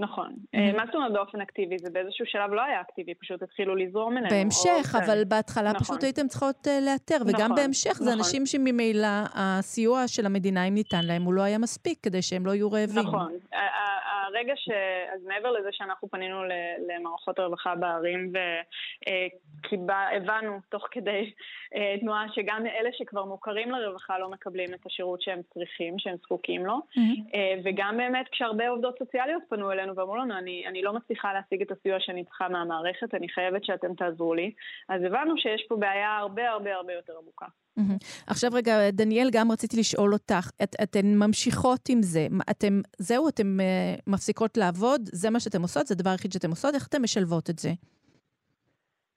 נכון. 0.00 0.28
Mm-hmm. 0.32 0.76
מה 0.76 0.86
זאת 0.86 0.94
אומרת 0.94 1.12
באופן 1.12 1.40
אקטיבי? 1.40 1.78
זה 1.78 1.90
באיזשהו 1.90 2.26
שלב 2.26 2.50
לא 2.52 2.62
היה 2.62 2.80
אקטיבי, 2.80 3.14
פשוט 3.14 3.42
התחילו 3.42 3.76
לזרום 3.76 4.16
אלינו. 4.16 4.30
בהמשך, 4.30 4.94
או... 4.94 4.98
אבל 4.98 5.24
בהתחלה 5.24 5.72
נכון. 5.72 5.80
פשוט 5.80 6.04
הייתם 6.04 6.28
צריכות 6.28 6.66
uh, 6.66 6.70
לאתר, 6.86 7.16
וגם 7.26 7.40
נכון, 7.40 7.56
בהמשך 7.56 7.90
נכון. 7.90 8.06
זה 8.06 8.12
אנשים 8.12 8.46
שממילא 8.46 9.08
הסיוע 9.34 10.08
של 10.08 10.26
המדינה, 10.26 10.68
אם 10.68 10.74
ניתן 10.74 11.04
להם, 11.04 11.22
הוא 11.22 11.34
לא 11.34 11.42
היה 11.42 11.58
מספיק 11.58 11.98
כדי 12.02 12.22
שהם 12.22 12.46
לא 12.46 12.54
יהיו 12.54 12.72
רעבים. 12.72 13.06
נכון. 13.06 13.32
הרגע 14.40 14.56
ש... 14.56 14.70
אז 15.14 15.24
מעבר 15.26 15.50
לזה 15.52 15.68
שאנחנו 15.72 16.08
פנינו 16.10 16.42
למערכות 16.88 17.38
הרווחה 17.38 17.74
בערים 17.74 18.32
והבנו 19.88 20.54
אה, 20.54 20.58
תוך 20.68 20.88
כדי 20.90 21.32
אה, 21.74 21.96
תנועה 22.00 22.26
שגם 22.34 22.66
אלה 22.66 22.90
שכבר 22.92 23.24
מוכרים 23.24 23.70
לרווחה 23.70 24.18
לא 24.18 24.30
מקבלים 24.30 24.74
את 24.74 24.86
השירות 24.86 25.22
שהם 25.22 25.40
צריכים, 25.54 25.98
שהם 25.98 26.16
זקוקים 26.16 26.66
לו, 26.66 26.74
mm-hmm. 26.74 27.36
וגם 27.64 27.96
באמת 27.96 28.28
כשהרבה 28.32 28.68
עובדות 28.68 28.98
סוציאליות 28.98 29.42
פנו 29.48 29.72
אלינו 29.72 29.96
ואמרו 29.96 30.16
לנו, 30.16 30.38
אני, 30.38 30.64
אני 30.66 30.82
לא 30.82 30.92
מצליחה 30.92 31.32
להשיג 31.32 31.62
את 31.62 31.70
הסיוע 31.70 32.00
שאני 32.00 32.24
צריכה 32.24 32.48
מהמערכת, 32.48 33.14
אני 33.14 33.28
חייבת 33.28 33.64
שאתם 33.64 33.94
תעזרו 33.94 34.34
לי, 34.34 34.52
אז 34.88 35.02
הבנו 35.02 35.38
שיש 35.38 35.66
פה 35.68 35.76
בעיה 35.76 36.16
הרבה 36.16 36.50
הרבה 36.50 36.74
הרבה 36.74 36.92
יותר 36.92 37.12
עמוקה. 37.22 37.46
Mm-hmm. 37.78 38.24
עכשיו 38.26 38.50
רגע, 38.54 38.90
דניאל, 38.90 39.28
גם 39.32 39.52
רציתי 39.52 39.76
לשאול 39.76 40.12
אותך, 40.12 40.50
את, 40.62 40.76
אתן 40.82 41.06
ממשיכות 41.14 41.80
עם 41.88 42.02
זה, 42.02 42.26
אתם, 42.50 42.80
זהו, 42.98 43.28
אתן 43.28 43.60
uh, 43.60 44.02
מפסיקות 44.06 44.56
לעבוד? 44.56 45.00
זה 45.04 45.30
מה 45.30 45.40
שאתן 45.40 45.62
עושות? 45.62 45.86
זה 45.86 45.94
הדבר 45.94 46.10
היחיד 46.10 46.32
שאתן 46.32 46.50
עושות? 46.50 46.74
איך 46.74 46.86
אתן 46.88 47.02
משלבות 47.02 47.50
את 47.50 47.58
זה? 47.58 47.68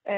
Um, 0.07 0.12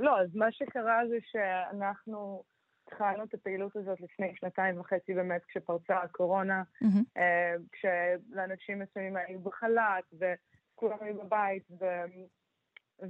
לא, 0.00 0.20
אז 0.20 0.28
מה 0.34 0.52
שקרה 0.52 1.00
זה 1.08 1.16
שאנחנו 1.30 2.42
התחלנו 2.86 3.24
את 3.24 3.34
הפעילות 3.34 3.76
הזאת 3.76 4.00
לפני 4.00 4.32
שנתיים 4.34 4.80
וחצי 4.80 5.14
באמת 5.14 5.44
כשפרצה 5.44 5.96
הקורונה, 5.96 6.62
mm-hmm. 6.62 7.18
uh, 7.18 7.62
כשלאנשים 7.72 8.78
מסוימים 8.78 9.16
היו 9.16 9.40
בחל"ת 9.40 10.04
וכולם 10.12 10.98
היו 11.00 11.14
בבית, 11.24 11.62
ו... 11.80 11.84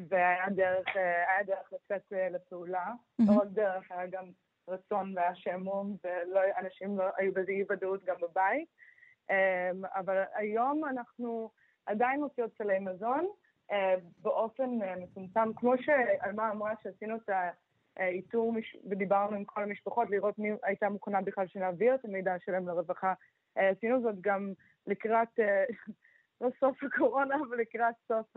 והיה 0.09 0.50
דרך, 0.50 0.87
היה 0.97 1.42
דרך 1.47 1.73
לצאת 1.73 2.12
לפעולה, 2.30 2.87
mm-hmm. 2.87 3.25
לא 3.26 3.33
רק 3.33 3.49
דרך, 3.49 3.90
היה 3.90 4.06
גם 4.06 4.25
רצון 4.68 5.12
והיה 5.16 5.35
שעמום, 5.35 5.97
ואנשים 6.04 6.99
לא 6.99 7.04
היו 7.16 7.33
באי 7.33 7.64
ודאות 7.71 8.04
גם 8.04 8.16
בבית. 8.23 8.68
אמ, 9.30 9.85
אבל 9.85 10.23
היום 10.35 10.85
אנחנו 10.85 11.50
עדיין 11.87 12.21
מוציאות 12.21 12.50
סלי 12.58 12.78
מזון 12.78 13.26
אה, 13.71 13.95
באופן 14.23 14.82
אה, 14.82 14.97
מצומצם, 14.97 15.52
כמו 15.56 15.73
שעלמה 15.78 16.50
אמרה 16.50 16.73
שעשינו 16.82 17.17
את 17.17 17.30
האיתור 17.97 18.54
ודיברנו 18.91 19.36
עם 19.36 19.45
כל 19.45 19.62
המשפחות 19.62 20.10
לראות 20.10 20.39
מי 20.39 20.50
הייתה 20.62 20.89
מוכנה 20.89 21.21
בכלל 21.21 21.47
שנעביר 21.47 21.95
את 21.95 22.04
המידע 22.04 22.34
שלהם 22.39 22.69
לרווחה. 22.69 23.15
אה, 23.58 23.69
עשינו 23.69 24.02
זאת 24.02 24.21
גם 24.21 24.52
לקראת, 24.86 25.39
לא 26.41 26.49
סוף 26.60 26.82
הקורונה, 26.82 27.36
אבל 27.49 27.56
לקראת 27.56 27.95
סוף 28.08 28.36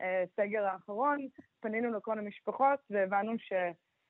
הסגר 0.00 0.64
האחרון. 0.64 1.28
פנינו 1.60 1.92
לכל 1.92 2.18
המשפחות 2.18 2.80
והבנו 2.90 3.38
ש... 3.38 3.52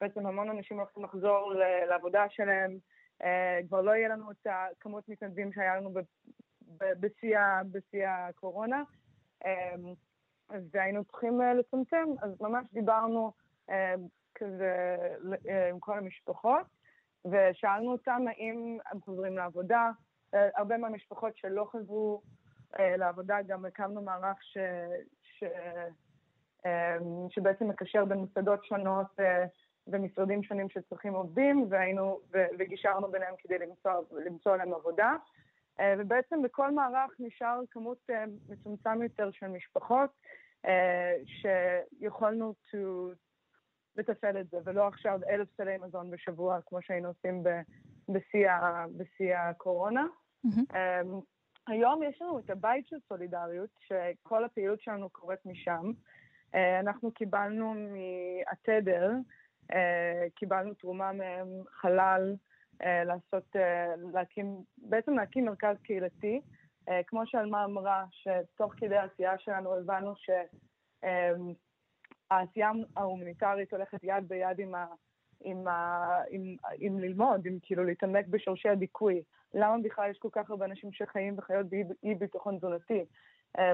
בעצם 0.01 0.27
המון 0.27 0.51
אנשים 0.51 0.79
הולכים 0.79 1.05
לחזור 1.05 1.53
לעבודה 1.89 2.25
שלהם, 2.31 2.79
אה, 3.23 3.61
כבר 3.69 3.81
לא 3.81 3.91
יהיה 3.91 4.09
לנו 4.09 4.31
את 4.31 4.47
הכמות 4.47 5.09
מתנדבים 5.09 5.53
שהיה 5.53 5.77
לנו 5.77 5.91
בשיא 7.71 8.09
הקורונה, 8.09 8.83
אה, 9.45 9.75
והיינו 10.71 11.05
צריכים 11.05 11.43
אה, 11.43 11.55
לצמצם, 11.55 12.07
אז 12.23 12.41
ממש 12.41 12.67
דיברנו 12.73 13.33
כזה 14.35 14.97
עם 15.71 15.81
כל 15.81 15.99
המשפחות, 15.99 16.67
ושאלנו 17.25 17.93
אותם 17.93 18.23
האם 18.29 18.79
הם 18.91 19.01
חוזרים 19.01 19.37
לעבודה. 19.37 19.91
הרבה 20.33 20.79
מהמשפחות 20.79 21.37
שלא 21.37 21.69
חזרו 21.73 22.23
לעבודה, 22.79 23.37
גם 23.47 23.65
הקמנו 23.65 24.03
מערך 24.03 24.43
ש, 24.43 24.59
ש, 25.23 25.45
שבעצם 27.31 27.69
מקשר 27.69 28.05
בין 28.05 28.19
מסעדות 28.19 28.65
שונות 28.65 29.07
ומשרדים 29.87 30.43
שונים 30.43 30.69
שצריכים 30.69 31.15
עובדים, 31.15 31.67
והיינו, 31.69 32.21
וגישרנו 32.59 33.09
ביניהם 33.09 33.35
כדי 33.39 33.59
למצוא, 33.59 33.93
למצוא 34.25 34.57
להם 34.57 34.75
עבודה. 34.75 35.17
אה, 35.81 35.95
ובעצם 35.99 36.43
בכל 36.43 36.71
מערך 36.71 37.11
נשאר 37.19 37.61
כמות 37.71 37.99
אה, 38.11 38.25
מצומצם 38.49 39.03
יותר 39.03 39.31
של 39.31 39.47
משפחות 39.47 40.11
אה, 40.67 41.13
שיכולנו 41.27 42.55
to 42.71 42.77
לתפעל 43.97 44.41
את 44.41 44.51
זה, 44.51 44.59
ולא 44.65 44.89
עכשיו 44.89 45.21
אלף 45.29 45.49
סלי 45.57 45.79
מזון 45.79 46.11
בשבוע 46.11 46.59
כמו 46.67 46.83
שהיינו 46.83 47.09
עושים 47.09 47.43
בשיא, 48.09 49.37
הקורונה. 49.37 50.07
Mm-hmm. 50.47 50.77
היום 51.67 52.03
יש 52.03 52.23
לנו 52.23 52.39
את 52.39 52.51
הבית 52.51 52.89
של 52.89 52.97
סולידריות, 53.09 53.71
שכל 53.79 54.45
הפעילות 54.45 54.81
שלנו 54.81 55.11
קורית 55.11 55.47
משם. 55.47 55.91
אנחנו 56.55 57.13
קיבלנו 57.13 57.75
מהתדר, 57.75 59.13
קיבלנו 60.35 60.75
תרומה 60.75 61.13
מהם 61.13 61.49
חלל 61.71 62.35
אה, 62.83 63.05
לעשות, 63.05 63.57
אה, 63.57 63.95
להקים, 64.13 64.63
בעצם 64.79 65.15
להקים 65.15 65.45
מרכז 65.45 65.77
קהילתי. 65.83 66.41
כמו 67.07 67.27
שאלמה 67.27 67.65
אמרה, 67.65 68.05
שתוך 68.11 68.73
כדי 68.77 68.97
העשייה 68.97 69.39
שלנו 69.39 69.75
הבנו 69.75 70.13
שהעשייה 72.31 72.71
ההומניטרית 72.97 73.73
הולכת 73.73 74.05
יד 74.05 74.29
ביד 74.29 74.59
עם, 74.59 74.75
ה, 74.75 74.87
עם, 75.45 75.69
ה, 75.69 76.07
עם, 76.31 76.57
עם 76.79 76.99
ללמוד, 76.99 77.47
עם 77.47 77.59
כאילו 77.63 77.85
להתעמק 77.85 78.27
בשורשי 78.27 78.69
הדיכוי. 78.69 79.23
למה 79.55 79.77
בכלל 79.83 80.11
יש 80.11 80.19
כל 80.19 80.29
כך 80.33 80.51
הרבה 80.51 80.65
אנשים 80.65 80.93
שחיים 80.93 81.39
וחיות 81.39 81.67
באי 81.67 82.15
ביטחון 82.15 82.59
תזונתי? 82.59 83.05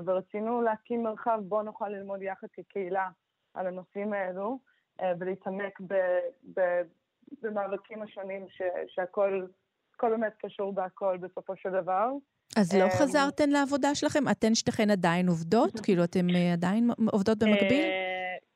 ורצינו 0.05 0.63
להקים 0.63 1.03
מרחב 1.03 1.41
בו 1.49 1.63
נוכל 1.63 1.89
ללמוד 1.89 2.23
יחד 2.23 2.47
כקהילה 2.53 3.09
על 3.55 3.67
הנושאים 3.67 4.13
האלו. 4.13 4.59
אה, 5.01 5.13
ולהתעמק 5.19 5.81
במאבקים 7.43 8.03
השונים, 8.03 8.47
ש, 8.49 8.63
שהכל 8.89 9.47
באמת 10.11 10.33
קשור 10.39 10.73
בהכל 10.73 11.17
בסופו 11.17 11.57
של 11.57 11.71
דבר. 11.71 12.09
אז 12.57 12.77
לא 12.77 12.83
אה, 12.83 12.91
חזרתן 12.91 13.51
לעבודה 13.51 13.95
שלכם? 13.95 14.29
אתן 14.31 14.55
שתיכן 14.55 14.91
עדיין 14.91 15.29
עובדות? 15.29 15.81
כאילו, 15.85 16.05
אתן 16.05 16.35
אה, 16.35 16.53
עדיין 16.53 16.91
עובדות 17.13 17.39
במקביל? 17.39 17.85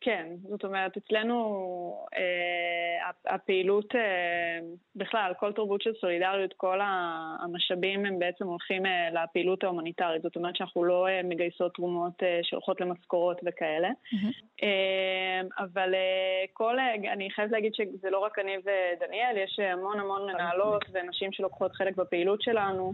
כן, 0.01 0.27
זאת 0.49 0.64
אומרת, 0.64 0.96
אצלנו 0.96 1.37
הפעילות, 3.26 3.94
בכלל, 4.96 5.32
כל 5.38 5.52
תרבות 5.52 5.82
של 5.82 5.94
סולידריות, 6.00 6.54
כל 6.56 6.80
המשאבים 6.82 8.06
הם 8.06 8.18
בעצם 8.18 8.46
הולכים 8.46 8.82
לפעילות 9.12 9.64
ההומניטרית. 9.64 10.22
זאת 10.22 10.36
אומרת 10.36 10.56
שאנחנו 10.56 10.84
לא 10.84 11.06
מגייסות 11.24 11.74
תרומות 11.74 12.22
שהולכות 12.42 12.80
למשכורות 12.80 13.40
וכאלה. 13.46 13.88
אבל 15.58 15.94
כל, 16.52 16.76
אני 17.12 17.30
חייבת 17.30 17.52
להגיד 17.52 17.74
שזה 17.74 18.10
לא 18.10 18.18
רק 18.18 18.38
אני 18.38 18.56
ודניאל, 18.56 19.36
יש 19.36 19.58
המון 19.58 20.00
המון 20.00 20.26
מנהלות 20.26 20.84
ונשים 20.92 21.32
שלוקחות 21.32 21.72
חלק 21.72 21.96
בפעילות 21.96 22.42
שלנו. 22.42 22.92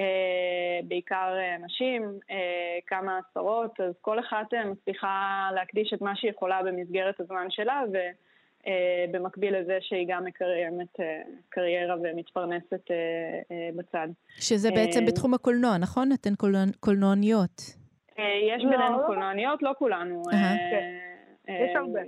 אה, 0.00 0.80
בעיקר 0.84 1.34
אה, 1.38 1.56
נשים, 1.58 2.02
אה, 2.30 2.78
כמה 2.86 3.18
עשרות, 3.18 3.80
אז 3.80 3.94
כל 4.00 4.18
אחת 4.18 4.54
מצליחה 4.54 5.48
להקדיש 5.54 5.92
את 5.92 6.00
מה 6.00 6.16
שהיא 6.16 6.30
יכולה 6.30 6.62
במסגרת 6.62 7.20
הזמן 7.20 7.46
שלה, 7.50 7.82
ובמקביל 9.08 9.58
לזה 9.58 9.78
שהיא 9.80 10.06
גם 10.08 10.24
מקיימת 10.24 11.00
קריירה 11.48 11.96
ומתפרנסת 12.02 12.84
בצד. 13.76 14.08
שזה 14.38 14.70
בעצם 14.70 15.06
בתחום 15.06 15.34
הקולנוע, 15.34 15.78
נכון? 15.78 16.12
אתן 16.12 16.32
קולנועניות. 16.80 17.62
יש 18.48 18.62
בינינו 18.62 18.92
לא, 18.92 19.02
לא. 19.02 19.06
קולנועניות, 19.06 19.62
לא 19.62 19.72
כולנו. 19.78 20.22
כן. 20.70 20.98
יש 21.48 21.76
הרבה. 21.76 22.00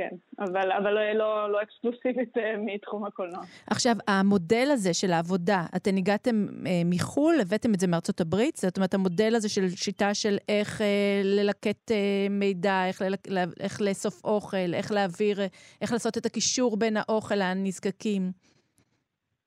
כן, 0.00 0.16
אבל, 0.38 0.72
אבל 0.72 0.92
לא, 0.92 1.12
לא, 1.12 1.52
לא 1.52 1.62
אקסקלוסיבית 1.62 2.38
אה, 2.38 2.54
מתחום 2.58 3.04
הקולנוע. 3.04 3.42
עכשיו, 3.66 3.92
המודל 4.08 4.68
הזה 4.72 4.94
של 4.94 5.12
העבודה, 5.12 5.62
אתן 5.76 5.96
הגעתם 5.96 6.46
אה, 6.66 6.82
מחו"ל, 6.84 7.34
הבאתם 7.40 7.74
את 7.74 7.80
זה 7.80 7.86
מארצות 7.86 8.20
הברית? 8.20 8.56
זאת 8.56 8.76
אומרת, 8.76 8.94
המודל 8.94 9.34
הזה 9.34 9.48
של 9.48 9.68
שיטה 9.68 10.14
של 10.14 10.36
איך 10.48 10.80
אה, 10.80 11.20
ללקט 11.24 11.90
אה, 11.90 12.26
מידע, 12.30 12.86
איך, 12.86 13.02
ללק, 13.02 13.20
איך 13.60 13.80
לאסוף 13.80 14.24
אוכל, 14.24 14.74
איך 14.74 14.92
להעביר, 14.92 15.40
אה, 15.40 15.46
איך 15.80 15.92
לעשות 15.92 16.18
את 16.18 16.26
הקישור 16.26 16.76
בין 16.76 16.96
האוכל 16.96 17.34
לנזקקים. 17.34 18.22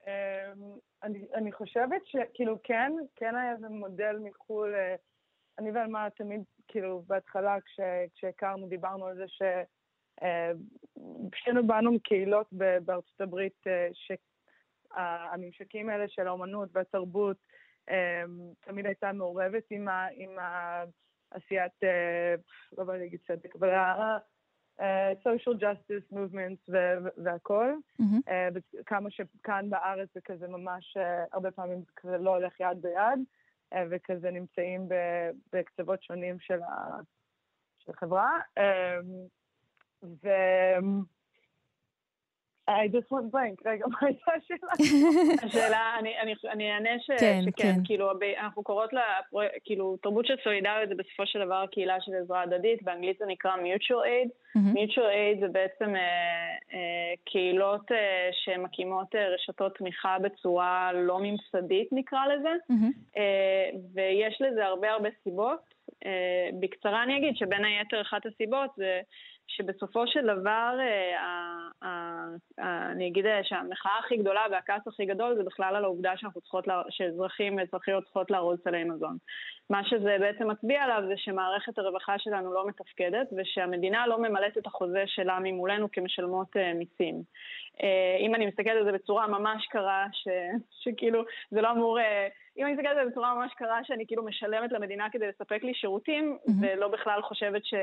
אמ, 0.07 0.11
אני, 1.03 1.19
אני 1.35 1.51
חושבת 1.51 2.01
שכאילו 2.05 2.57
כן, 2.63 2.91
כן 3.15 3.35
היה 3.35 3.51
איזה 3.51 3.69
מודל 3.69 4.15
מחו"ל, 4.23 4.75
אה, 4.75 4.95
אני 5.59 5.71
ואלמה 5.71 6.07
תמיד, 6.15 6.41
כאילו, 6.67 7.03
בהתחלה 7.07 7.57
כשהכרנו 8.15 8.67
דיברנו 8.67 9.05
על 9.05 9.15
זה 9.15 9.27
ש... 9.27 9.41
שנינו 11.35 11.67
באנו 11.67 11.91
מקהילות 11.91 12.47
בארצות 12.85 13.21
הברית 13.21 13.67
אה, 13.67 13.87
שהממשקים 14.93 15.89
האלה 15.89 16.05
של 16.07 16.27
האומנות 16.27 16.69
והתרבות 16.71 17.37
אה, 17.89 18.23
תמיד 18.61 18.85
הייתה 18.85 19.13
מעורבת 19.13 19.63
עם, 19.69 19.87
ה, 19.87 20.07
עם 20.11 20.29
העשיית, 20.39 21.83
אה, 21.83 22.35
לא 22.77 22.83
בא 22.83 22.97
להגיד 22.97 23.19
צדק, 23.27 23.55
אבל 23.55 23.69
ה-social 23.69 25.57
justice 25.59 26.13
movements 26.13 26.73
והכל. 27.23 27.73
Mm-hmm. 28.01 28.31
וכמה 28.53 29.11
שכאן 29.11 29.69
בארץ 29.69 30.09
זה 30.13 30.21
כזה 30.21 30.47
ממש, 30.47 30.97
הרבה 31.31 31.51
פעמים 31.51 31.79
זה 31.79 31.91
כזה 31.95 32.17
לא 32.17 32.35
הולך 32.35 32.59
יד 32.59 32.81
ביד, 32.81 33.19
וכזה 33.89 34.31
נמצאים 34.31 34.87
בקצוות 35.53 36.03
שונים 36.03 36.39
של 36.39 36.59
החברה. 37.87 38.39
ו... 40.03 40.29
I 42.67 42.87
just 42.87 43.11
went 43.11 43.31
blank, 43.31 43.61
רגע, 43.65 43.85
מה 43.87 43.97
הייתה 44.01 44.31
השאלה? 44.37 44.71
השאלה, 45.43 45.95
אני, 45.99 46.71
אענה 46.71 46.89
כן, 46.89 46.99
שכן, 46.99 47.41
כן. 47.57 47.79
כאילו, 47.85 48.11
אנחנו 48.39 48.63
קוראות 48.63 48.93
לה, 48.93 49.01
כאילו, 49.63 49.97
תרבות 49.97 50.25
של 50.25 50.35
סולידריות 50.43 50.89
זה 50.89 50.95
בסופו 50.95 51.25
של 51.25 51.45
דבר 51.45 51.65
קהילה 51.71 52.01
של 52.01 52.11
עזרה 52.15 52.41
הדדית, 52.41 52.83
באנגלית 52.83 53.17
זה 53.19 53.25
נקרא 53.27 53.51
mutual 53.55 54.05
aid. 54.05 54.57
Mutual 54.57 54.97
aid 54.97 55.39
זה 55.39 55.47
בעצם 55.47 55.95
אה, 55.95 56.01
אה, 56.73 57.13
קהילות 57.25 57.91
אה, 57.91 58.29
שמקימות 58.31 59.15
רשתות 59.15 59.77
תמיכה 59.77 60.17
בצורה 60.21 60.91
לא 60.93 61.19
ממסדית, 61.21 61.87
נקרא 61.91 62.19
לזה, 62.25 62.53
ויש 63.93 64.41
לזה 64.41 64.65
הרבה 64.65 64.91
הרבה 64.91 65.09
סיבות. 65.23 65.73
בקצרה 66.59 67.03
אני 67.03 67.17
אגיד 67.17 67.35
שבין 67.35 67.65
היתר 67.65 68.01
אחת 68.01 68.25
הסיבות 68.25 68.69
זה 68.77 69.01
שבסופו 69.47 70.07
של 70.07 70.25
דבר, 70.25 70.77
אה, 71.83 72.23
אני 72.91 73.07
אגיד 73.07 73.25
אה, 73.25 73.43
שהמחאה 73.43 73.99
הכי 73.99 74.17
גדולה 74.17 74.41
והכעס 74.51 74.87
הכי 74.87 75.05
גדול 75.05 75.35
זה 75.35 75.43
בכלל 75.43 75.75
על 75.75 75.83
העובדה 75.83 76.17
שאנחנו 76.17 76.41
צריכות, 76.41 76.65
שאזרחים 76.89 77.57
ואזרחיות 77.57 78.03
צריכות 78.03 78.31
לארוז 78.31 78.59
סלי 78.63 78.83
מזון. 78.83 79.17
מה 79.69 79.85
שזה 79.85 80.17
בעצם 80.19 80.49
מצביע 80.49 80.83
עליו 80.83 81.03
זה 81.07 81.13
שמערכת 81.17 81.77
הרווחה 81.77 82.19
שלנו 82.19 82.53
לא 82.53 82.67
מתפקדת 82.67 83.27
ושהמדינה 83.37 84.07
לא 84.07 84.17
ממלאת 84.17 84.57
את 84.57 84.67
החוזה 84.67 85.03
שלה 85.05 85.39
ממולנו 85.43 85.91
כמשלמות 85.91 86.57
אה, 86.57 86.73
מיסים. 86.73 87.23
אם 88.19 88.35
אני 88.35 88.45
מסתכלת 88.45 88.77
על 88.77 88.85
זה 88.85 88.91
בצורה 88.91 89.27
ממש 89.27 89.67
קרה, 89.69 90.05
ש, 90.11 90.27
שכאילו 90.69 91.23
זה 91.51 91.61
לא 91.61 91.71
אמור... 91.71 91.99
אם 92.57 92.65
אני 92.65 92.73
מסתכלת 92.73 92.97
על 92.97 93.05
זה 93.05 93.11
בצורה 93.11 93.35
ממש 93.35 93.53
קרה 93.53 93.79
שאני 93.83 94.07
כאילו 94.07 94.25
משלמת 94.25 94.71
למדינה 94.71 95.07
כדי 95.11 95.27
לספק 95.27 95.63
לי 95.63 95.73
שירותים 95.73 96.37
mm-hmm. 96.37 96.51
ולא 96.61 96.87
בכלל 96.87 97.21
חושבת 97.21 97.65
ש... 97.65 97.73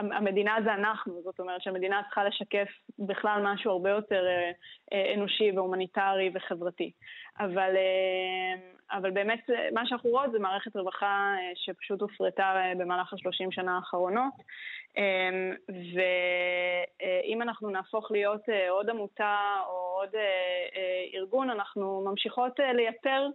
המדינה 0.00 0.56
זה 0.64 0.74
אנחנו, 0.74 1.22
זאת 1.22 1.40
אומרת 1.40 1.62
שהמדינה 1.62 2.02
צריכה 2.02 2.24
לשקף 2.24 2.68
בכלל 2.98 3.40
משהו 3.44 3.70
הרבה 3.70 3.90
יותר 3.90 4.26
אה, 4.26 4.50
אה, 4.92 5.14
אנושי 5.14 5.50
והומניטרי 5.50 6.30
וחברתי. 6.34 6.92
אבל, 7.38 7.76
אה, 7.76 8.54
אבל 8.98 9.10
באמת 9.10 9.50
מה 9.72 9.86
שאנחנו 9.86 10.10
רואות 10.10 10.32
זה 10.32 10.38
מערכת 10.38 10.76
רווחה 10.76 11.34
שפשוט 11.54 12.00
הופרטה 12.00 12.54
במהלך 12.78 13.12
השלושים 13.12 13.52
שנה 13.52 13.76
האחרונות. 13.76 14.32
ואם 15.94 17.42
אנחנו 17.42 17.70
נהפוך 17.70 18.10
להיות 18.10 18.40
עוד 18.70 18.90
עמותה 18.90 19.36
או 19.66 19.72
עוד 19.72 20.10
ארגון, 21.14 21.50
אנחנו 21.50 22.04
ממשיכות 22.04 22.58
לייתר 22.58 23.26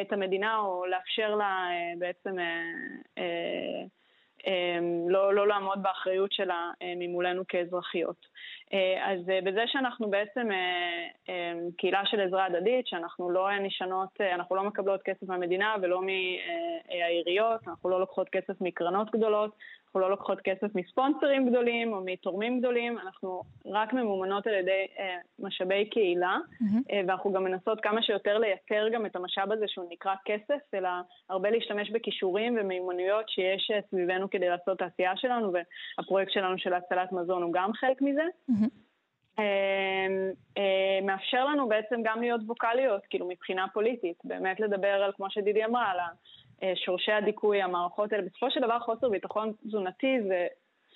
את 0.00 0.12
המדינה 0.12 0.58
או 0.58 0.86
לאפשר 0.86 1.34
לה 1.34 1.68
בעצם 1.98 2.36
לא, 5.08 5.34
לא 5.34 5.48
לעמוד 5.48 5.82
באחריות 5.82 6.32
שלה 6.32 6.70
אה, 6.82 6.92
ממולנו 6.96 7.42
כאזרחיות. 7.48 8.26
אה, 8.72 9.12
אז 9.12 9.30
אה, 9.30 9.38
בזה 9.44 9.62
שאנחנו 9.66 10.10
בעצם 10.10 10.48
אמ, 11.28 11.70
קהילה 11.78 12.02
של 12.06 12.20
עזרה 12.20 12.44
הדדית, 12.44 12.86
שאנחנו 12.86 13.30
לא 13.30 13.48
נשענות, 13.60 14.20
אנחנו 14.34 14.56
לא 14.56 14.64
מקבלות 14.64 15.02
כסף 15.02 15.22
מהמדינה 15.28 15.74
ולא 15.82 16.00
מהעיריות, 16.02 17.68
אנחנו 17.68 17.90
לא 17.90 18.00
לוקחות 18.00 18.28
כסף 18.28 18.60
מקרנות 18.60 19.10
גדולות, 19.10 19.56
אנחנו 19.92 20.00
לא 20.00 20.10
לוקחות 20.10 20.40
כסף 20.40 20.74
מספונסרים 20.74 21.48
גדולים 21.48 21.92
או 21.92 22.00
מתורמים 22.04 22.58
גדולים, 22.58 22.98
אנחנו 22.98 23.42
רק 23.66 23.92
ממומנות 23.92 24.46
על 24.46 24.54
ידי 24.54 24.86
אה, 24.98 25.16
משאבי 25.38 25.84
קהילה, 25.90 26.36
mm-hmm. 26.36 26.92
אה, 26.92 27.00
ואנחנו 27.08 27.32
גם 27.32 27.44
מנסות 27.44 27.80
כמה 27.80 28.02
שיותר 28.02 28.38
לייתר 28.38 28.88
גם 28.92 29.06
את 29.06 29.16
המשאב 29.16 29.52
הזה 29.52 29.64
שהוא 29.68 29.86
נקרא 29.90 30.14
כסף, 30.24 30.74
אלא 30.74 30.88
הרבה 31.30 31.50
להשתמש 31.50 31.90
בכישורים 31.90 32.58
ומיומנויות 32.60 33.28
שיש 33.28 33.70
אה, 33.74 33.80
סביבנו 33.90 34.30
כדי 34.30 34.48
לעשות 34.48 34.76
את 34.76 34.82
העשייה 34.82 35.16
שלנו, 35.16 35.52
והפרויקט 35.52 36.32
שלנו 36.32 36.58
של 36.58 36.74
הצלת 36.74 37.12
מזון 37.12 37.42
הוא 37.42 37.52
גם 37.52 37.72
חלק 37.72 38.02
מזה. 38.02 38.26
Mm-hmm. 38.50 39.42
מאפשר 41.02 41.44
לנו 41.44 41.68
בעצם 41.68 42.00
גם 42.04 42.20
להיות 42.20 42.40
ווקאליות, 42.46 43.02
כאילו 43.10 43.28
מבחינה 43.28 43.66
פוליטית, 43.72 44.16
באמת 44.24 44.60
לדבר 44.60 44.88
על, 44.88 45.12
כמו 45.16 45.30
שדידי 45.30 45.64
אמרה, 45.64 45.90
על 45.90 45.98
שורשי 46.74 47.12
הדיכוי, 47.12 47.62
המערכות 47.62 48.12
האלה. 48.12 48.22
בסופו 48.22 48.50
של 48.50 48.60
דבר 48.60 48.78
חוסר 48.78 49.08
ביטחון 49.08 49.52
תזונתי 49.66 50.22
זה 50.28 50.46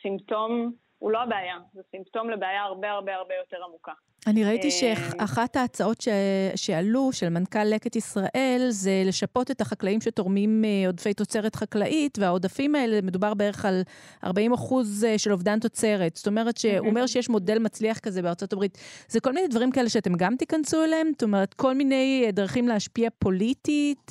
סימפטום, 0.02 0.72
הוא 0.98 1.10
לא 1.10 1.22
הבעיה, 1.22 1.56
זה 1.72 1.82
סימפטום 1.90 2.30
לבעיה 2.30 2.62
הרבה 2.62 2.90
הרבה 2.90 3.14
הרבה 3.14 3.34
יותר 3.34 3.64
עמוקה. 3.68 3.92
אני 4.26 4.44
ראיתי 4.44 4.66
אה, 4.66 4.70
שאחת 4.70 5.56
ההצעות 5.56 6.00
ש... 6.00 6.08
שעלו, 6.56 7.12
של 7.12 7.28
מנכ"ל 7.28 7.64
לקט 7.64 7.96
ישראל, 7.96 8.66
זה 8.68 9.02
לשפות 9.06 9.50
את 9.50 9.60
החקלאים 9.60 10.00
שתורמים 10.00 10.64
אה, 10.64 10.86
עודפי 10.86 11.14
תוצרת 11.14 11.56
חקלאית, 11.56 12.18
והעודפים 12.18 12.74
האלה, 12.74 13.00
מדובר 13.02 13.34
בערך 13.34 13.64
על 13.64 13.82
40 14.24 14.52
אחוז 14.52 15.06
של 15.16 15.32
אובדן 15.32 15.58
תוצרת. 15.58 16.16
זאת 16.16 16.26
אומרת 16.26 16.56
שהוא 16.56 16.88
אומר 16.88 17.06
שיש 17.06 17.28
מודל 17.28 17.58
מצליח 17.58 17.98
כזה 17.98 18.22
בארצות 18.22 18.52
הברית. 18.52 18.78
זה 19.08 19.20
כל 19.20 19.32
מיני 19.32 19.48
דברים 19.48 19.70
כאלה 19.70 19.88
שאתם 19.88 20.14
גם 20.16 20.36
תיכנסו 20.36 20.84
אליהם? 20.84 21.08
זאת 21.12 21.22
אומרת, 21.22 21.54
כל 21.54 21.74
מיני 21.74 22.28
דרכים 22.32 22.68
להשפיע 22.68 23.08
פוליטית, 23.18 24.10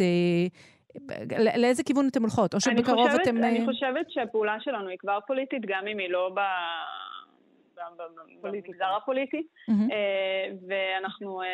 לאיזה 1.62 1.84
כיוון 1.84 2.08
אתם 2.12 2.21
הולכות? 2.21 2.53
או 2.53 2.60
שבקרוב 2.60 3.08
חושבת, 3.08 3.21
אתם... 3.21 3.38
אני 3.38 3.65
חושבת 3.65 4.12
שהפעולה 4.12 4.58
שלנו 4.60 4.88
היא 4.88 4.97
כבר 4.97 5.19
פוליטית, 5.27 5.62
גם 5.65 5.88
אם 5.88 5.97
היא 5.97 6.10
לא 6.10 6.31
ב... 6.36 6.39
במגזר 8.41 8.95
הפוליטי, 8.97 9.47
אה, 9.69 9.75
ואנחנו, 10.67 11.41
אה, 11.41 11.47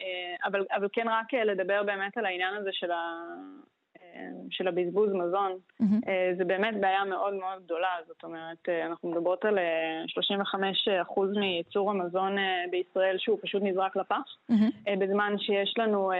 אה, 0.00 0.48
אבל, 0.48 0.64
אבל 0.76 0.88
כן 0.92 1.08
רק 1.08 1.34
לדבר 1.34 1.82
באמת 1.82 2.18
על 2.18 2.26
העניין 2.26 2.54
הזה 2.54 2.70
של, 2.72 2.90
ה, 2.90 3.24
של 4.50 4.68
הבזבוז 4.68 5.12
מזון, 5.12 5.52
זה 6.38 6.44
באמת 6.44 6.74
בעיה 6.80 7.04
מאוד 7.04 7.34
מאוד 7.34 7.64
גדולה, 7.64 7.94
זאת 8.06 8.24
אומרת, 8.24 8.68
אנחנו 8.86 9.10
מדברות 9.10 9.44
על 9.44 9.58
35% 9.58 11.38
מייצור 11.38 11.90
המזון 11.90 12.36
בישראל 12.70 13.16
שהוא 13.18 13.38
פשוט 13.42 13.62
נזרק 13.62 13.96
לפח, 13.96 14.36
בזמן 14.98 15.34
שיש 15.38 15.74
לנו 15.78 16.12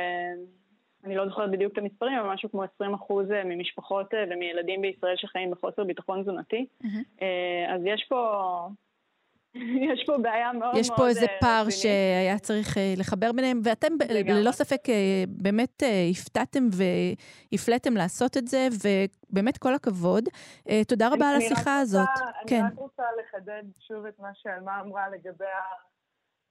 אני 1.07 1.17
לא 1.17 1.29
זוכרת 1.29 1.51
בדיוק 1.51 1.73
את 1.73 1.79
המספרים, 1.79 2.19
אבל 2.19 2.29
משהו 2.33 2.51
כמו 2.51 2.63
20 2.63 2.95
אחוז 2.95 3.31
אה, 3.31 3.45
ממשפחות 3.45 4.15
אה, 4.15 4.25
ומילדים 4.31 4.83
בישראל 4.83 5.17
שחיים 5.17 5.51
בחוסר 5.51 5.85
ביטחון 5.85 6.23
תזונתי. 6.23 6.67
Mm-hmm. 6.83 7.25
אז 7.75 7.81
יש 7.85 8.05
פה... 8.09 8.69
יש 9.93 10.05
פה 10.07 10.19
בעיה 10.19 10.53
מאוד 10.53 10.63
מאוד... 10.63 10.77
יש 10.77 10.91
פה 10.97 11.09
איזה 11.09 11.27
פער 11.41 11.71
שהיה 11.71 12.39
צריך 12.39 12.77
לחבר 12.97 13.33
ביניהם, 13.33 13.61
ואתם 13.65 13.93
ללא 14.11 14.51
ספק 14.51 14.81
באמת 15.29 15.83
הפתעתם 16.11 16.69
והפלאתם 16.73 17.97
לעשות 17.97 18.37
את 18.37 18.49
זה, 18.49 18.69
ובאמת 18.83 19.59
כל 19.59 19.75
הכבוד. 19.75 20.25
תודה 20.89 21.09
רבה 21.09 21.29
על 21.29 21.37
השיחה 21.37 21.79
הזאת. 21.79 22.09
אני 22.19 22.51
כן. 22.51 22.63
רק 22.67 22.79
רוצה 22.79 23.03
לחדד 23.21 23.63
שוב 23.81 24.07
את 24.07 24.19
מה 24.19 24.31
שאלמה 24.35 24.81
אמרה 24.81 25.09
לגבי 25.09 25.45
ה... 25.45 25.87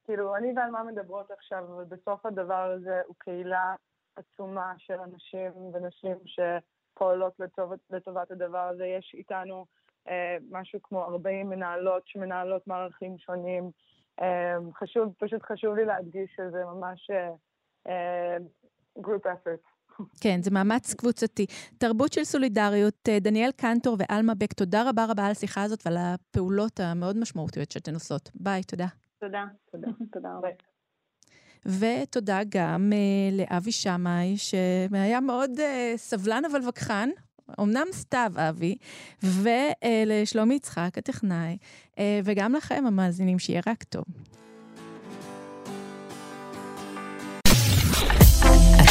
כאילו, 0.05 0.35
אני 0.35 0.53
ואלמה 0.55 0.83
מדברות 0.83 1.31
עכשיו, 1.31 1.63
אבל 1.75 1.83
בסוף 1.83 2.25
הדבר 2.25 2.71
הזה 2.75 3.01
הוא 3.07 3.15
קהילה 3.17 3.75
עצומה 4.15 4.73
של 4.77 4.99
אנשים 4.99 5.51
ונשים 5.73 6.17
שפועלות 6.25 7.39
לטובת, 7.39 7.79
לטובת 7.89 8.31
הדבר 8.31 8.67
הזה. 8.67 8.85
יש 8.85 9.11
איתנו 9.17 9.65
אה, 10.09 10.37
משהו 10.51 10.79
כמו 10.83 11.03
40 11.03 11.49
מנהלות 11.49 12.03
שמנהלות 12.05 12.67
מערכים 12.67 13.17
שונים. 13.17 13.71
אה, 14.21 14.55
חשוב, 14.79 15.13
פשוט 15.17 15.41
חשוב 15.43 15.75
לי 15.75 15.85
להדגיש 15.85 16.29
שזה 16.35 16.63
ממש 16.65 17.09
אה, 17.87 18.37
group 18.99 19.25
effort. 19.25 19.75
כן, 20.23 20.41
זה 20.41 20.51
מאמץ 20.51 20.93
קבוצתי. 20.93 21.45
תרבות 21.77 22.13
של 22.13 22.23
סולידריות, 22.23 23.09
אה, 23.09 23.19
דניאל 23.19 23.51
קנטור 23.51 23.97
ואלמה 23.99 24.33
בק, 24.35 24.53
תודה 24.53 24.89
רבה 24.89 25.05
רבה 25.09 25.25
על 25.25 25.31
השיחה 25.31 25.63
הזאת 25.63 25.79
ועל 25.85 25.97
הפעולות 25.97 26.79
המאוד 26.79 27.17
משמעותיות 27.17 27.71
שאתן 27.71 27.93
עושות. 27.93 28.31
ביי, 28.35 28.63
תודה. 28.63 28.87
תודה. 29.19 29.43
תודה. 29.71 29.87
תודה 30.11 30.29
רבה. 30.37 30.47
ותודה 31.65 32.39
גם 32.49 32.91
uh, 32.93 33.35
לאבי 33.35 33.71
שמאי, 33.71 34.37
שהיה 34.37 35.19
מאוד 35.19 35.51
uh, 35.57 35.61
סבלן 35.97 36.41
אבל 36.51 36.69
וכחן, 36.69 37.09
אמנם 37.59 37.87
סתיו, 37.93 38.31
אבי, 38.35 38.75
ולשלומי 39.23 40.53
uh, 40.53 40.57
יצחק, 40.57 40.97
הטכנאי, 40.97 41.57
uh, 41.95 41.97
וגם 42.23 42.53
לכם, 42.53 42.83
המאזינים, 42.87 43.39
שיהיה 43.39 43.61
רק 43.67 43.83
טוב. 43.83 44.05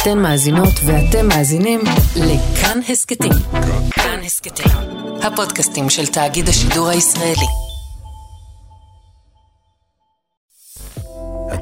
אתן 0.05 0.19
מאזינות 0.19 0.73
ואתם 0.85 1.27
מאזינים 1.27 1.79
לכאן 2.15 2.79
הסכתים. 2.89 3.31
כאן 3.91 4.19
הסכתים, 4.25 4.71
הפודקאסטים 5.23 5.89
של 5.89 6.07
תאגיד 6.07 6.49
השידור 6.49 6.87
הישראלי. 6.87 7.64